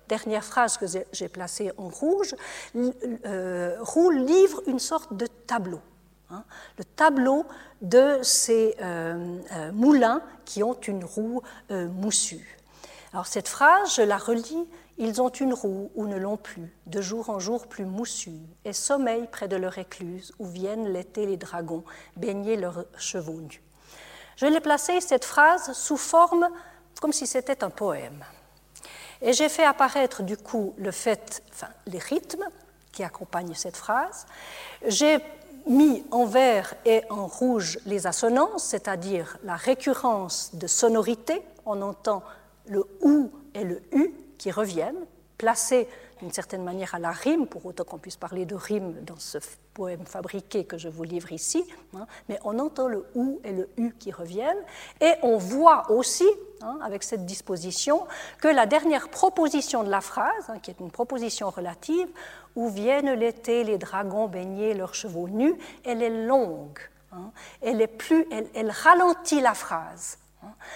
[0.07, 2.35] dernière phrase que j'ai placée en rouge,
[2.75, 3.77] euh,
[4.11, 5.81] livre une sorte de tableau.
[6.31, 6.43] Hein,
[6.77, 7.45] le tableau
[7.81, 12.57] de ces euh, euh, moulins qui ont une roue moussue.
[13.13, 17.01] Alors cette phrase, je la relis, ils ont une roue ou ne l'ont plus, de
[17.01, 21.37] jour en jour plus moussue, et sommeillent près de leur écluse où viennent l'été les
[21.37, 21.83] dragons
[22.17, 23.61] baigner leurs chevaux nus.
[24.35, 26.49] Je l'ai placé, cette phrase, sous forme
[26.99, 28.23] comme si c'était un poème.
[29.25, 31.41] Et j'ai fait apparaître du coup le fait,
[31.87, 32.45] les rythmes
[32.91, 34.27] qui accompagnent cette phrase.
[34.85, 35.17] J'ai
[35.67, 41.41] mis en vert et en rouge les assonances, c'est-à-dire la récurrence de sonorités.
[41.65, 42.21] On entend
[42.67, 45.05] le OU et le U qui reviennent,
[45.39, 45.87] placés
[46.19, 49.37] d'une certaine manière à la rime, pour autant qu'on puisse parler de rime dans ce
[49.73, 53.69] poème fabriqué que je vous livre ici, hein, mais on entend le OU et le
[53.77, 54.63] U qui reviennent,
[55.01, 56.27] et on voit aussi,
[56.61, 58.05] hein, avec cette disposition,
[58.41, 62.07] que la dernière proposition de la phrase, hein, qui est une proposition relative,
[62.55, 66.79] où viennent l'été les dragons baigner leurs chevaux nus, elle est longue,
[67.61, 70.17] elle, est plus, elle ralentit la phrase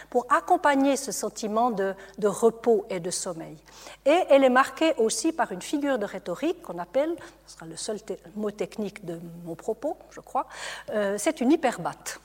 [0.10, 3.58] pour accompagner ce sentiment de, repos et de sommeil.
[4.06, 7.16] Et elle est marquée aussi par une figure de rhétorique qu'on appelle,
[7.46, 7.98] ce sera le seul
[8.36, 10.48] mot technique de mon propos, je crois,
[10.92, 12.20] euh, c'est une hyperbate.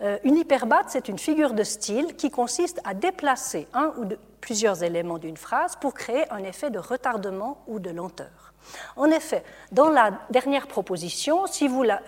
[0.00, 4.06] Euh, une hyperbate, c'est une figure de style qui consiste à déplacer un ou
[4.40, 8.52] plusieurs éléments d'une phrase pour créer un effet de retardement ou de lenteur.
[8.96, 9.42] En effet,
[9.72, 12.00] dans la dernière proposition, si vous la,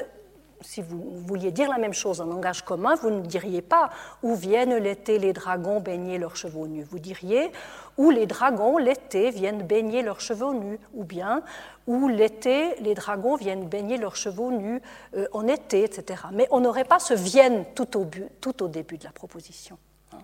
[0.63, 3.91] si vous vouliez dire la même chose en langage commun, vous ne diriez pas
[4.23, 6.85] où viennent l'été les dragons baigner leurs chevaux nus?
[6.85, 7.51] Vous diriez
[7.99, 11.43] où les dragons l'été viennent baigner leurs chevaux nus, ou bien
[11.87, 14.81] où l'été les dragons viennent baigner leurs chevaux nus
[15.17, 16.23] euh, en été, etc.
[16.33, 19.79] Mais on n'aurait pas ce viennent tout au, début de la proposition.
[20.13, 20.19] Hein.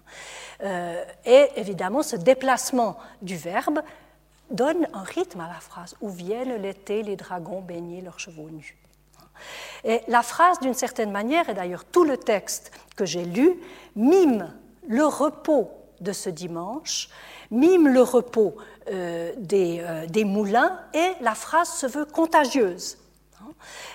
[0.63, 3.81] Euh, et évidemment, ce déplacement du verbe
[4.51, 8.77] donne un rythme à la phrase où viennent l'été les dragons baigner leurs chevaux nus.
[9.85, 13.61] Et la phrase, d'une certaine manière, et d'ailleurs tout le texte que j'ai lu,
[13.97, 14.53] mime
[14.89, 15.71] le repos
[16.01, 17.09] de ce dimanche,
[17.51, 18.57] mime le repos
[18.91, 22.99] euh, euh, des, moulins, et la phrase se veut contagieuse.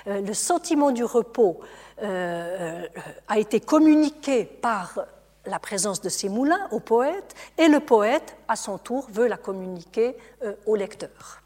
[0.07, 1.59] Euh, le sentiment du repos
[2.01, 5.05] a été communiqué par
[5.45, 9.37] la présence de ces moulins au poète, et le poète, à son tour, veut la
[9.37, 10.17] communiquer
[10.65, 11.42] au lecteur.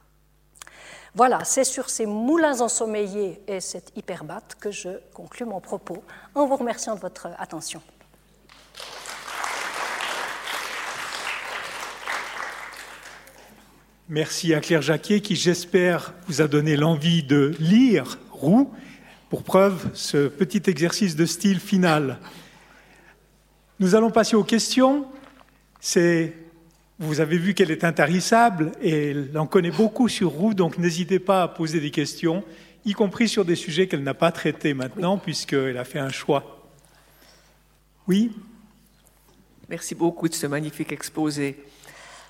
[1.15, 6.03] Voilà, c'est sur ces moulins ensommeillés et cette hyperbate que je conclus mon propos
[6.35, 7.81] en vous remerciant de votre attention.
[14.09, 18.71] Merci à Claire Jacquet qui, j'espère, vous a donné l'envie de lire Roux.
[19.29, 22.19] Pour preuve, ce petit exercice de style final.
[23.81, 25.05] Nous allons passer aux questions.
[25.81, 26.33] C'est
[26.99, 31.19] Vous avez vu qu'elle est intarissable et elle en connaît beaucoup sur Roux, donc n'hésitez
[31.19, 32.43] pas à poser des questions,
[32.85, 36.67] y compris sur des sujets qu'elle n'a pas traités maintenant, puisqu'elle a fait un choix.
[38.07, 38.31] Oui?
[39.69, 41.63] Merci beaucoup de ce magnifique exposé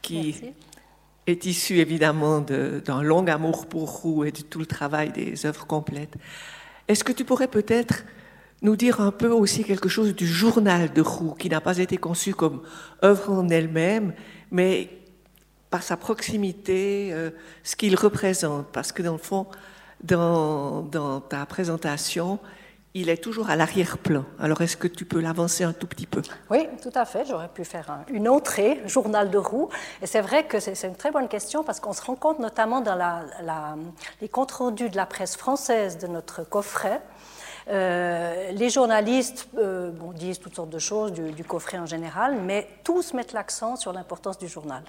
[0.01, 0.35] qui
[1.27, 5.65] est issu évidemment d'un long amour pour Roux et de tout le travail des œuvres
[5.65, 6.15] complètes.
[6.89, 8.03] Est-ce que tu pourrais peut-être
[8.63, 11.97] nous dire un peu aussi quelque chose du journal de Roux, qui n'a pas été
[11.97, 12.63] conçu comme
[13.03, 14.13] œuvre en elle-même,
[14.51, 14.89] mais
[15.69, 17.31] par sa proximité, euh,
[17.63, 18.67] ce qu'il représente.
[18.67, 19.47] Parce que dans le fond,
[20.03, 22.39] dans, ta présentation,
[22.93, 24.25] il est toujours à l'arrière-plan.
[24.39, 26.21] Alors, est-ce que tu peux l'avancer un tout petit peu?
[26.49, 27.25] Oui, tout à fait.
[27.25, 29.69] J'aurais pu faire une entrée, journal de roue.
[30.01, 32.81] Et c'est vrai que c'est une très bonne question parce qu'on se rend compte, notamment
[32.81, 32.97] dans
[34.21, 37.01] les comptes rendus de la presse française de notre coffret,
[37.69, 43.13] euh, les journalistes euh, disent toutes sortes de choses du, coffret en général, mais tous
[43.13, 44.83] mettent l'accent sur l'importance du journal.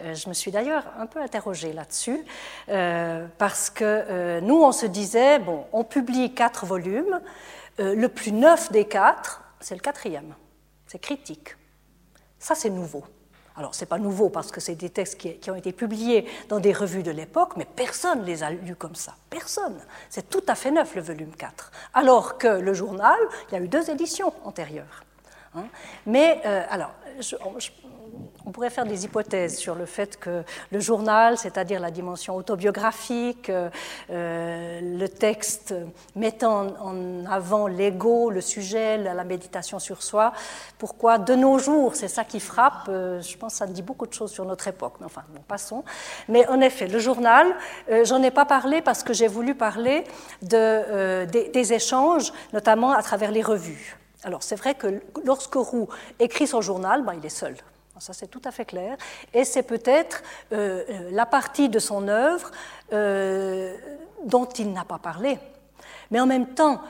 [0.00, 2.24] Euh, je me suis d'ailleurs un peu interrogée là-dessus,
[2.66, 7.20] parce que nous, on se disait, bon, on publie quatre volumes,
[7.78, 10.34] le plus neuf des quatre, c'est le quatrième,
[10.86, 11.56] c'est critique.
[12.38, 13.04] Ça, c'est nouveau.
[13.56, 16.60] Alors, ce n'est pas nouveau parce que c'est des textes qui, ont été publiés dans
[16.60, 19.14] des revues de l'époque, mais personne ne les a lus comme ça.
[19.30, 19.80] Personne.
[20.10, 21.72] C'est tout à fait neuf, le volume 4.
[21.94, 25.04] Alors que le journal, il y a eu deux éditions antérieures.
[25.54, 25.64] Hein.
[26.04, 27.36] Mais, euh, alors, je,
[28.46, 33.50] on pourrait faire des hypothèses sur le fait que le journal, c'est-à-dire la dimension autobiographique,
[33.50, 35.74] euh, le texte
[36.14, 40.32] mettant en avant l'ego, le sujet, la, méditation sur soi,
[40.78, 44.06] pourquoi de nos jours, c'est ça qui frappe, euh, je pense que ça dit beaucoup
[44.06, 45.82] de choses sur notre époque, mais enfin, bon, passons.
[46.28, 47.46] Mais en effet, le journal,
[47.90, 50.04] euh, j'en ai pas parlé parce que j'ai voulu parler
[50.42, 53.96] de, des, des échanges, notamment à travers les revues.
[54.22, 55.88] Alors c'est vrai que lorsque Roux
[56.18, 57.56] écrit son journal, ben, il est seul.
[57.98, 58.96] Ça, c'est tout à fait clair.
[59.32, 60.22] Et c'est peut-être
[60.52, 62.50] euh, euh, la partie de son œuvre
[62.92, 63.74] euh,
[64.24, 65.38] dont il n'a pas parlé.
[66.10, 66.80] Mais en même temps,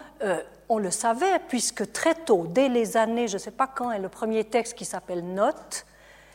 [0.68, 3.98] on le savait, puisque très tôt, dès les années, je ne sais pas quand est
[3.98, 5.86] le premier texte qui s'appelle Notes,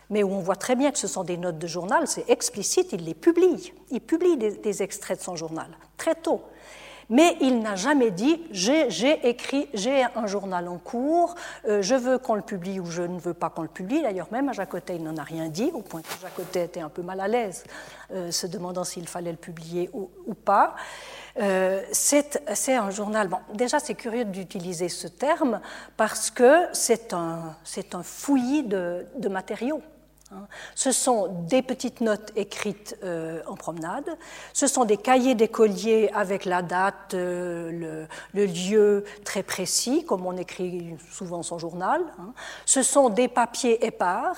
[0.10, 2.94] mais où on voit très bien que ce sont des notes de journal, c'est explicite,
[2.94, 3.74] il les publie.
[3.92, 5.68] Il publie des extraits de son journal,
[5.98, 6.42] très tôt
[7.12, 11.36] mais il n'a jamais dit j'ai écrit, j'ai un journal en cours,
[11.68, 14.02] euh, je veux qu'on le publie ou je ne veux pas qu'on le publie.
[14.02, 16.90] D'ailleurs, même à Jacotet, il n'en a rien dit, au point que Jacotet était un
[16.90, 17.66] peu mal à l'aise,
[18.14, 20.76] euh, se demandant s'il fallait le publier ou, pas.
[21.40, 23.28] Euh, c'est un journal.
[23.28, 25.60] Bon, déjà, c'est curieux d'utiliser ce terme
[25.98, 27.56] parce que c'est un,
[28.04, 29.82] fouillis de matériaux.
[30.34, 30.48] Hein.
[30.76, 34.18] Ce sont des petites notes écrites euh, en promenade,
[34.54, 40.38] ce sont des cahiers d'écoliers avec la date, euh, le, lieu très précis, comme on
[40.38, 42.02] écrit souvent son journal.
[42.20, 42.34] Hein.
[42.66, 44.38] Ce sont des papiers épars,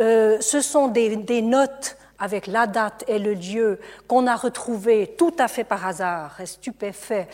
[0.00, 5.34] euh, ce sont des, notes avec la date et le lieu qu'on a retrouvés tout
[5.38, 7.28] à fait par hasard stupéfait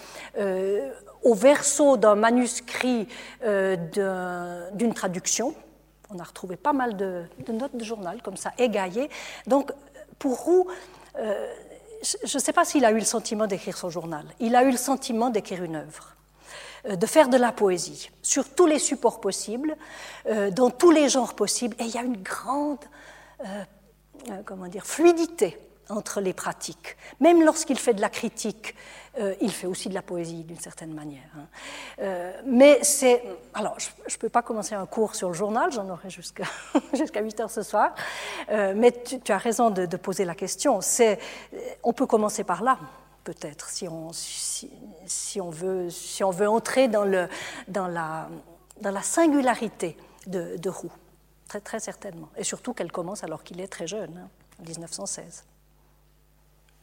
[1.22, 3.08] au verso d'un manuscrit
[3.42, 5.56] d'une traduction.
[6.10, 9.10] On a retrouvé pas mal de, notes de journal comme ça, égaillées.
[9.46, 9.72] Donc,
[10.18, 10.66] pour Roux,
[11.18, 11.54] euh,
[12.24, 14.24] je ne sais pas s'il a eu le sentiment d'écrire son journal.
[14.40, 16.14] Il a eu le sentiment d'écrire une œuvre,
[16.88, 19.76] euh, de faire de la poésie, sur tous les supports possibles,
[20.26, 21.76] euh, dans tous les genres possibles.
[21.80, 22.78] Et il y a une grande
[24.44, 26.96] comment dire, fluidité entre les pratiques.
[27.20, 28.74] Même lorsqu'il fait de la critique,
[29.18, 31.28] euh, il fait aussi de la poésie d'une certaine manière.
[31.36, 31.46] Hein.
[32.00, 33.22] Euh, mais c'est.
[33.54, 36.44] Alors, je ne peux pas commencer un cours sur le journal, j'en aurai jusqu'à
[36.92, 37.94] jusqu'à 8 heures ce soir.
[38.50, 40.80] Euh, mais tu, as raison de, poser la question.
[41.82, 42.78] On peut commencer par là,
[43.24, 47.28] peut-être, si on, si, on veut, si on veut entrer dans, le,
[47.68, 48.28] dans, la,
[48.82, 49.96] dans la singularité
[50.26, 50.92] de, de Roux.
[51.48, 52.28] Très, très certainement.
[52.36, 54.28] Et surtout qu'elle commence alors qu'il est très jeune, hein,
[54.60, 55.44] en 1916.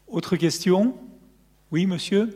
[0.08, 0.96] Autre question?
[1.74, 2.30] Oui, monsieur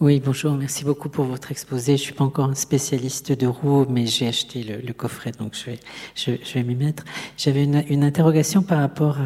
[0.00, 1.96] oui, bonjour, merci beaucoup pour votre exposé.
[1.96, 5.54] Je ne suis pas encore un spécialiste de roues, mais j'ai acheté le, coffret, donc
[5.54, 5.80] je vais,
[6.16, 7.04] je, vais m'y mettre.
[7.36, 9.18] J'avais une, interrogation par rapport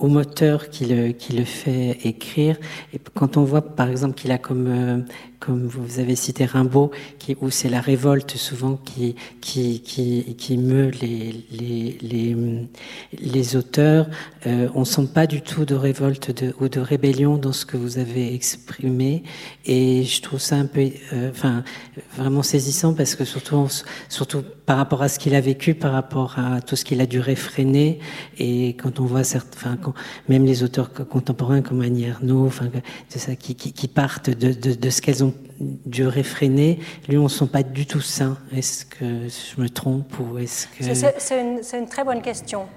[0.00, 2.56] au moteur qui le, qui le fait écrire.
[2.92, 4.98] Et quand on voit, par exemple, qu'il a comme, euh,
[5.40, 6.90] comme vous avez cité Rimbaud,
[7.40, 11.46] où c'est la révolte souvent qui, qui, meut les,
[13.56, 14.06] auteurs,
[14.46, 16.30] euh, on sent pas du tout de révolte
[16.60, 19.22] ou de rébellion dans ce que vous avez exprimé.
[19.64, 21.30] Et je trouve ça un peu, euh,
[22.16, 23.66] vraiment saisissant parce que surtout,
[24.10, 27.06] surtout par rapport à ce qu'il a vécu, par rapport à tout ce qu'il a
[27.06, 27.98] dû réfréner,
[28.38, 29.22] et quand on voit
[30.28, 32.50] même les auteurs contemporains comme Annie Ernaux,
[33.38, 35.29] qui, partent de, de ce qu'elles ont
[35.60, 38.38] dû réfréner, lui, on ne sont pas du tout sains.
[38.54, 40.94] Est-ce que je me trompe ou est-ce que...
[41.18, 42.68] C'est une, très bonne question.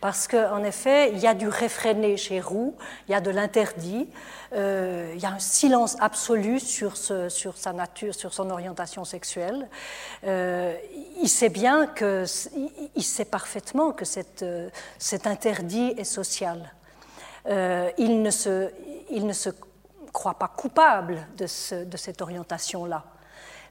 [0.00, 2.74] Parce qu'en effet, il y a du réfréné chez Roux,
[3.08, 4.08] il y a de l'interdit,
[4.52, 9.68] euh, il y a un silence absolu sur, sa nature, sur son orientation sexuelle.
[10.26, 10.74] Euh,
[11.22, 12.24] il sait bien que,
[12.96, 14.04] il sait parfaitement que
[14.42, 16.72] euh, cet interdit est social.
[17.46, 18.70] Il, ne se,
[19.10, 19.50] il ne se
[20.12, 23.04] croit pas coupable de, ce, de cette orientation-là,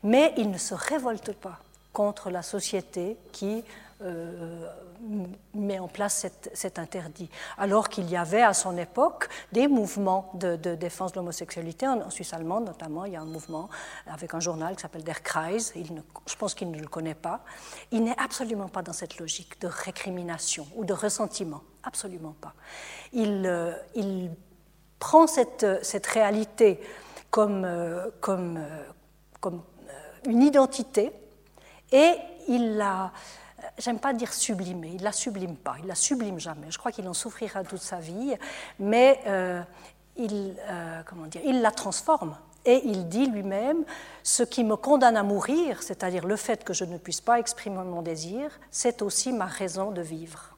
[0.04, 1.60] mais il ne se révolte pas
[1.94, 3.64] contre la société qui
[4.02, 4.66] euh,
[5.54, 7.30] met en place cet, interdit.
[7.58, 12.34] Alors qu'il y avait à son époque des mouvements de, défense de l'homosexualité, en, Suisse
[12.34, 13.70] allemande notamment, il y a un mouvement
[14.08, 17.42] avec un journal qui s'appelle Der Kreis, je pense qu'il ne le connaît pas.
[17.92, 22.54] Il n'est absolument pas dans cette logique de récrimination ou de ressentiment, absolument pas.
[23.12, 24.32] Il, euh, il
[25.00, 26.80] prend cette, cette réalité
[27.32, 28.84] comme, euh, comme, euh,
[29.40, 29.62] comme
[30.28, 31.12] une identité
[31.92, 32.14] et
[32.48, 33.12] il la
[33.78, 36.70] j'aime pas dire sublimer, il la sublime pas, il la sublime jamais.
[36.70, 38.36] Je crois qu'il en souffrira toute sa vie,
[38.80, 39.62] mais euh,
[40.16, 42.36] il, euh, comment dire, il la transforme.
[42.66, 43.86] Et il dit lui-même,
[44.22, 47.84] ce qui me condamne à mourir, c'est-à-dire le fait que je ne puisse pas exprimer
[47.84, 50.49] mon désir, c'est aussi ma raison de vivre.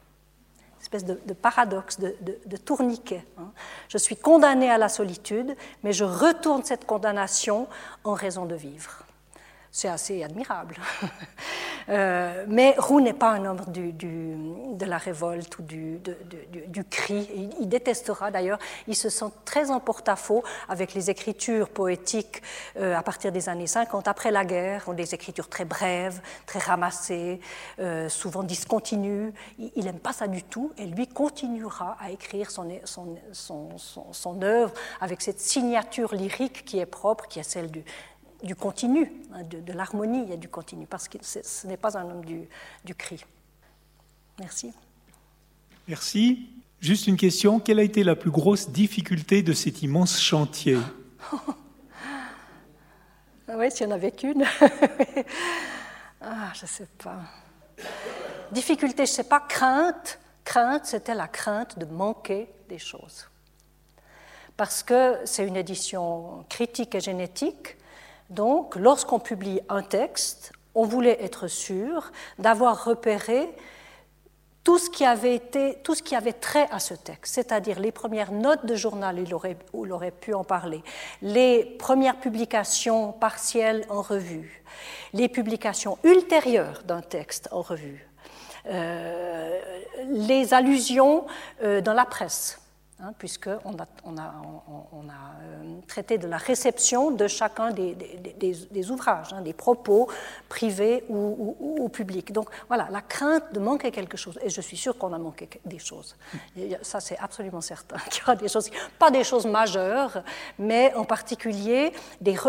[0.93, 3.23] Espèce de, paradoxe, de, de, de tourniquet.
[3.37, 3.51] Hein.
[3.87, 7.69] Je suis condamné à la solitude, mais je retourne cette condamnation
[8.03, 9.05] en raison de vivre.
[9.73, 10.75] C'est assez admirable.
[11.89, 16.01] euh, mais Roux n'est pas un homme de la révolte ou du,
[16.89, 17.29] cri.
[17.57, 22.41] Il, détestera d'ailleurs, il se sent très en porte-à-faux avec les écritures poétiques
[22.75, 27.39] euh, à partir des années 50, après la guerre, des écritures très brèves, très ramassées,
[27.79, 29.33] euh, souvent discontinues.
[29.57, 32.67] Il n'aime pas ça du tout et lui continuera à écrire son,
[33.31, 37.85] son œuvre avec cette signature lyrique qui est propre, qui est celle du,
[38.43, 39.11] du continu,
[39.49, 42.25] de, de l'harmonie, il y a du continu, parce que ce n'est pas un homme
[42.25, 42.47] du,
[42.83, 43.23] du cri.
[44.39, 44.73] Merci.
[45.87, 46.49] Merci.
[46.79, 50.77] Juste une question, quelle a été la plus grosse difficulté de cet immense chantier?
[53.53, 54.45] Oui, s'il y en avait qu'une.
[56.21, 57.19] ah, je ne sais pas.
[58.51, 59.41] Difficulté, je ne sais pas.
[59.41, 63.27] Crainte, crainte, c'était la crainte de manquer des choses.
[64.55, 67.75] Parce que c'est une édition critique et génétique,
[68.31, 73.53] donc, lorsqu'on publie un texte, on voulait être sûr d'avoir repéré
[74.63, 79.33] tout ce, qui avait trait à ce texte, c'est-à-dire les premières notes de journal, il
[79.33, 80.81] aurait, il aurait pu en parler,
[81.21, 84.63] les premières publications partielles en revue,
[85.13, 88.07] les publications ultérieures d'un texte en revue,
[88.67, 89.59] euh,
[90.07, 91.25] les allusions
[91.63, 92.61] euh, dans la presse,
[93.01, 94.31] hein, puisqu'on a, on a,
[95.41, 100.07] euh, traité de la réception de chacun des, ouvrages, hein, des propos
[100.47, 102.31] privés ou, publics.
[102.31, 105.49] Donc voilà, la crainte de manquer quelque chose, et je suis sûre qu'on a manqué
[105.65, 106.15] des choses.
[106.55, 110.23] Et ça, c'est absolument certain qu'il y aura des choses, pas des choses majeures,
[110.59, 111.91] mais en particulier,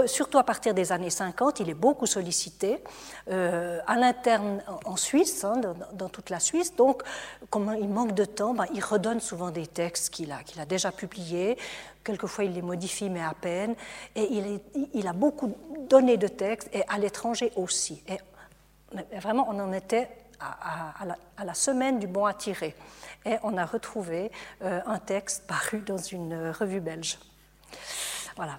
[0.06, 2.82] surtout à partir des années 50, il est beaucoup sollicité
[3.30, 6.74] euh, à l'interne en, Suisse, hein, dans, dans, toute la Suisse.
[6.76, 7.02] Donc,
[7.50, 10.66] comme il manque de temps, ben, il redonne souvent des textes qu'il a qu'il a
[10.66, 11.56] déjà publiés.
[12.04, 13.74] Quelquefois, il les modifie, mais à peine.
[14.14, 14.28] Et
[14.94, 15.56] il, a beaucoup
[15.88, 18.02] donné de textes, et à l'étranger aussi.
[18.08, 18.18] Et
[19.18, 20.08] vraiment, on en était
[20.40, 22.74] à, la, semaine du bon à tirer.
[23.24, 24.32] Et on a retrouvé
[24.62, 27.18] euh, un texte paru dans une revue belge.
[28.36, 28.58] Voilà.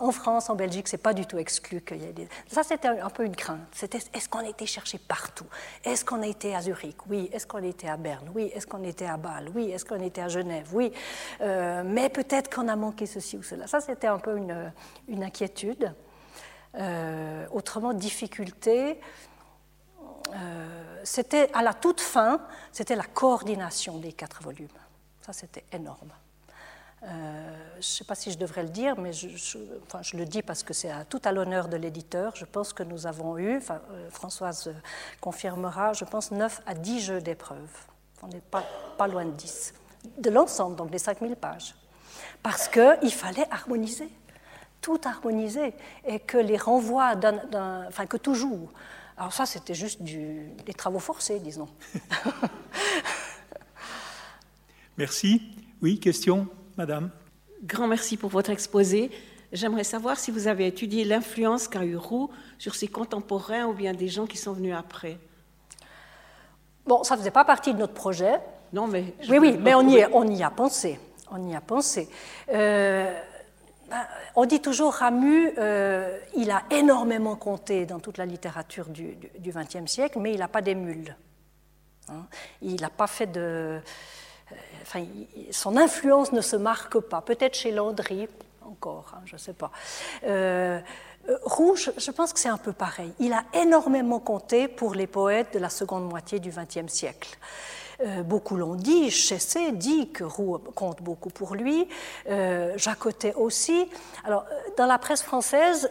[0.00, 2.28] En France, en Belgique, c'est pas du tout exclu qu'il y ait des.
[2.46, 3.60] Ça, c'était un peu une crainte.
[3.72, 5.46] C'était est-ce qu'on a été cherché partout?
[5.84, 6.96] Est-ce qu'on a été à Zurich?
[7.08, 7.28] Oui.
[7.32, 8.30] Est-ce qu'on a été à Berne?
[8.34, 8.50] Oui.
[8.54, 9.50] Est-ce qu'on était à Bâle?
[9.54, 9.70] Oui.
[9.70, 10.68] Est-ce qu'on était à Genève?
[10.72, 10.92] Oui.
[11.40, 13.66] Euh, mais peut-être qu'on a manqué ceci ou cela.
[13.66, 14.72] Ça, c'était un peu une,
[15.08, 15.94] une inquiétude.
[16.76, 19.00] Euh, autrement, difficulté.
[20.32, 22.40] Euh, c'était à la toute fin,
[22.72, 24.68] c'était la coordination des quatre volumes.
[25.20, 26.12] Ça, c'était énorme.
[27.02, 29.26] Euh, je ne sais pas si je devrais le dire, mais je,
[30.16, 32.36] le dis parce que c'est tout à l'honneur de l'éditeur.
[32.36, 34.74] Je pense que nous avons eu, euh, Françoise
[35.20, 37.86] confirmera, je pense 9 à 10 jeux d'épreuves.
[38.22, 39.72] On n'est pas, loin de 10.
[40.18, 41.74] De l'ensemble, donc des 5000 pages.
[42.42, 44.10] Parce qu'il fallait harmoniser,
[44.82, 45.74] tout harmoniser,
[46.04, 48.68] et que les renvois, d'un, enfin que tout joue.
[49.16, 51.68] Alors ça, c'était juste des travaux forcés, disons.
[54.98, 55.56] Merci.
[55.80, 57.10] Oui, question Madame.
[57.64, 59.10] Grand merci pour votre exposé.
[59.52, 63.92] J'aimerais savoir si vous avez étudié l'influence qu'a eu Roux sur ses contemporains ou bien
[63.92, 65.18] des gens qui sont venus après.
[66.86, 68.40] Bon, ça ne faisait pas partie de notre projet.
[68.72, 70.98] Non, mais oui, oui, mais on y, on y a pensé.
[71.30, 72.08] On y a pensé.
[72.52, 73.20] Euh,
[73.88, 74.06] ben,
[74.36, 79.90] on dit toujours Ramu, euh, il a énormément compté dans toute la littérature du XXe
[79.90, 81.16] siècle, mais il n'a pas d'émule.
[82.08, 82.26] Hein.
[82.62, 83.80] Il n'a pas fait de.
[84.96, 85.04] Euh,
[85.50, 87.20] son influence ne se marque pas.
[87.20, 88.28] Peut-être chez Landry,
[88.64, 89.70] encore, hein, je ne sais pas.
[90.26, 90.80] Euh,
[91.44, 93.12] Rouge, je pense que c'est un peu pareil.
[93.18, 97.38] Il a énormément compté pour les poètes de la seconde moitié du XXe siècle.
[98.02, 101.86] Euh, beaucoup l'ont dit, Chessé dit que Roux compte beaucoup pour lui,
[102.30, 103.88] euh, Jacotet aussi.
[104.24, 105.90] Alors, euh, dans la presse française,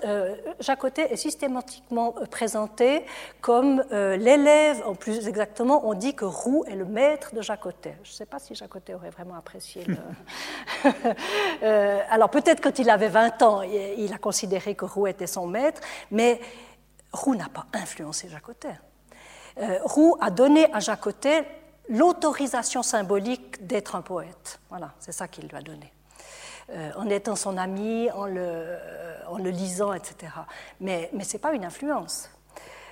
[0.60, 3.06] Jacotet est systématiquement présenté
[3.42, 7.98] comme l'élève, en plus exactement, on dit que Roux est le maître de Jacotet.
[8.04, 9.86] Je ne sais pas si Jacotet aurait vraiment apprécié.
[12.10, 15.82] alors, peut-être quand il avait 20 ans, il a considéré que Roux était son maître,
[16.12, 16.40] mais
[17.14, 18.80] Roux n'a pas influencé Jacotet.
[19.84, 21.46] Roux a donné à Jacotet
[21.90, 24.60] l'autorisation symbolique d'être un poète.
[24.70, 25.92] Voilà, c'est ça qu'il lui a donné.
[26.72, 28.78] Euh, en étant son ami, en le,
[29.38, 30.32] le lisant, etc.
[30.80, 32.30] Mais, mais ce n'est pas une influence.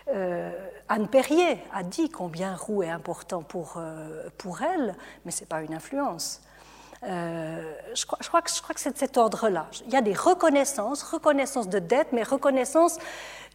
[0.09, 0.51] Euh,
[0.87, 4.95] Anne Perrier a dit combien Roux est important pour, euh, pour elle,
[5.25, 6.41] mais ce n'est pas une influence.
[7.03, 9.67] Je, crois, je, crois, que, c'est de cet ordre-là.
[9.85, 12.97] Il y a des reconnaissances, reconnaissance de dette, mais reconnaissance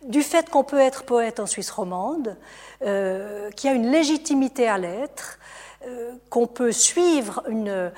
[0.04, 2.36] du fait qu'on peut être poète en Suisse romande,
[2.82, 5.38] euh, qu'il y a une légitimité à l'être,
[5.86, 7.90] euh, qu'on peut suivre euh,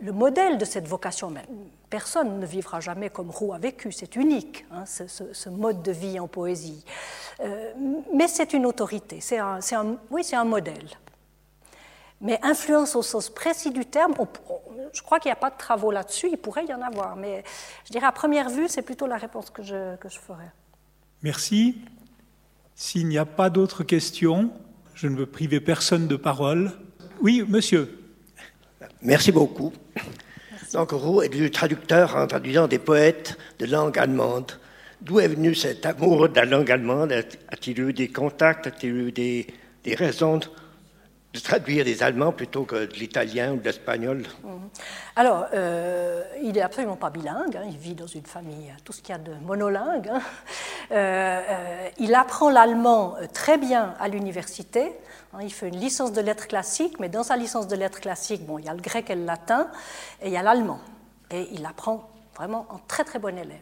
[0.00, 1.30] le, modèle de cette vocation.
[1.30, 1.44] Même.
[1.90, 6.18] Personne ne vivra jamais comme Roux a vécu, c'est unique, hein, ce, mode de vie
[6.18, 6.84] en poésie.
[8.12, 9.20] mais c'est une autorité,
[10.10, 10.88] oui, c'est un modèle.
[12.24, 14.14] Mais influence au sens précis du terme,
[14.92, 17.44] je crois qu'il n'y a pas de travaux là-dessus, il pourrait y en avoir, mais
[17.84, 20.50] je dirais à première vue, c'est plutôt la réponse que je, que je ferais.
[21.22, 21.76] Merci.
[22.74, 24.50] S'il n'y a pas d'autres questions,
[24.94, 26.72] je ne veux priver personne de parole.
[27.20, 28.00] Oui, monsieur.
[29.02, 29.72] Merci beaucoup.
[30.72, 34.52] Donc, Roux est devenu traducteur en traduisant des poètes de langue allemande.
[35.02, 37.12] D'où est venu cet amour de la langue allemande?
[37.12, 38.66] A-t-il eu des contacts?
[38.66, 39.46] A-t-il eu des,
[39.84, 40.40] des raisons
[41.34, 44.24] de traduire des Allemands plutôt que de l'italien ou de l'espagnol?
[44.44, 44.68] Mhm.
[45.16, 47.64] Alors, euh, il n'est absolument pas bilingue, hein.
[47.68, 50.08] il vit dans une famille, tout ce qu'il y a de monolingue.
[50.08, 50.22] Hein.
[50.92, 54.92] Euh, euh, il apprend l'allemand très bien à l'université.
[55.32, 55.38] Hein.
[55.42, 58.58] il fait une licence de lettres classiques, mais dans sa licence de lettres classiques, bon,
[58.58, 59.68] il y a le grec et le latin,
[60.22, 60.80] et il y a l'allemand.
[61.30, 63.60] Et il apprend vraiment un très très bon élève,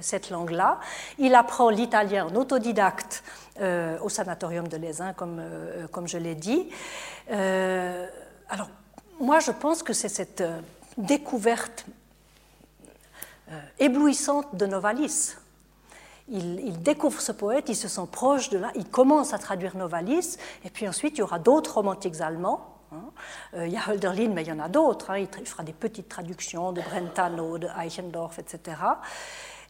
[0.00, 0.78] cette langue-là.
[1.18, 3.22] Il apprend l'italien en autodidacte
[3.60, 6.68] euh, au sanatorium de Lézin, comme, euh, comme je l'ai dit.
[7.30, 8.06] Euh,
[8.48, 8.68] alors,
[9.20, 10.44] moi, je pense que c'est cette
[10.98, 11.86] découverte
[13.78, 15.36] éblouissante de Novalis.
[16.28, 19.76] Il, il, découvre ce poète, il se sent proche de là, il commence à traduire
[19.76, 22.75] Novalis, et puis ensuite il y aura d'autres romantiques allemands.
[22.75, 22.75] Euh,
[23.54, 25.10] il y a Hölderlin, mais il y en a d'autres.
[25.10, 25.18] Hein.
[25.18, 28.76] Il fera des petites traductions de Brentano, de Eichendorff, etc.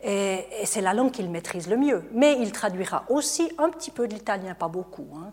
[0.02, 2.04] Et, c'est la langue qu'il maîtrise le mieux.
[2.12, 5.32] Mais il traduira aussi un petit peu de l'italien, pas beaucoup, hein.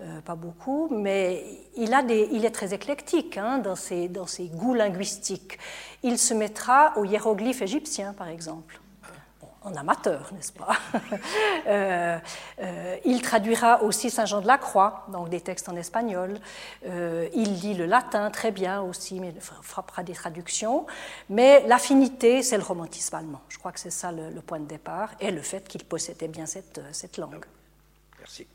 [0.00, 1.44] euh, pas beaucoup, mais
[1.76, 5.58] il, a des, il est très éclectique dans, ses, dans ses goûts linguistiques.
[6.02, 8.80] Il se mettra aux hiéroglyphes égyptiens, par exemple
[9.64, 10.76] en amateur, n'est-ce pas?
[11.66, 12.18] Euh,
[12.60, 16.38] euh, Il traduira aussi Saint Jean de la Croix, donc des textes en espagnol.
[16.86, 20.86] Euh, il lit le latin très bien aussi, mais fera des traductions.
[21.30, 23.40] Mais l'affinité, c'est le romantisme allemand.
[23.48, 26.44] Je crois que c'est ça le, point de départ, et le fait qu'il possédait bien
[26.44, 27.44] cette, cette langue.
[28.18, 28.46] Merci.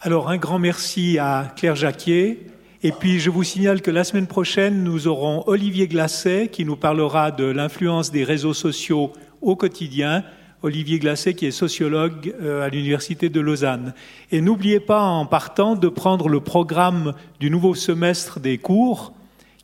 [0.00, 2.46] Alors un grand merci à Claire Jacquier
[2.84, 6.76] et puis, je vous signale que la semaine prochaine, nous aurons Olivier Glacet qui nous
[6.76, 10.22] parlera de l'influence des réseaux sociaux au quotidien.
[10.62, 13.94] Olivier Glacet qui est sociologue euh, à l'Université de Lausanne.
[14.30, 19.12] Et n'oubliez pas, en partant, de prendre le programme du nouveau semestre des cours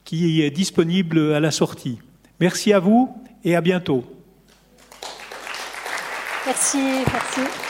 [0.05, 2.01] qui est disponible à la sortie.
[2.41, 4.05] Merci à vous et à bientôt.
[6.47, 6.79] Merci,
[7.13, 7.64] merci.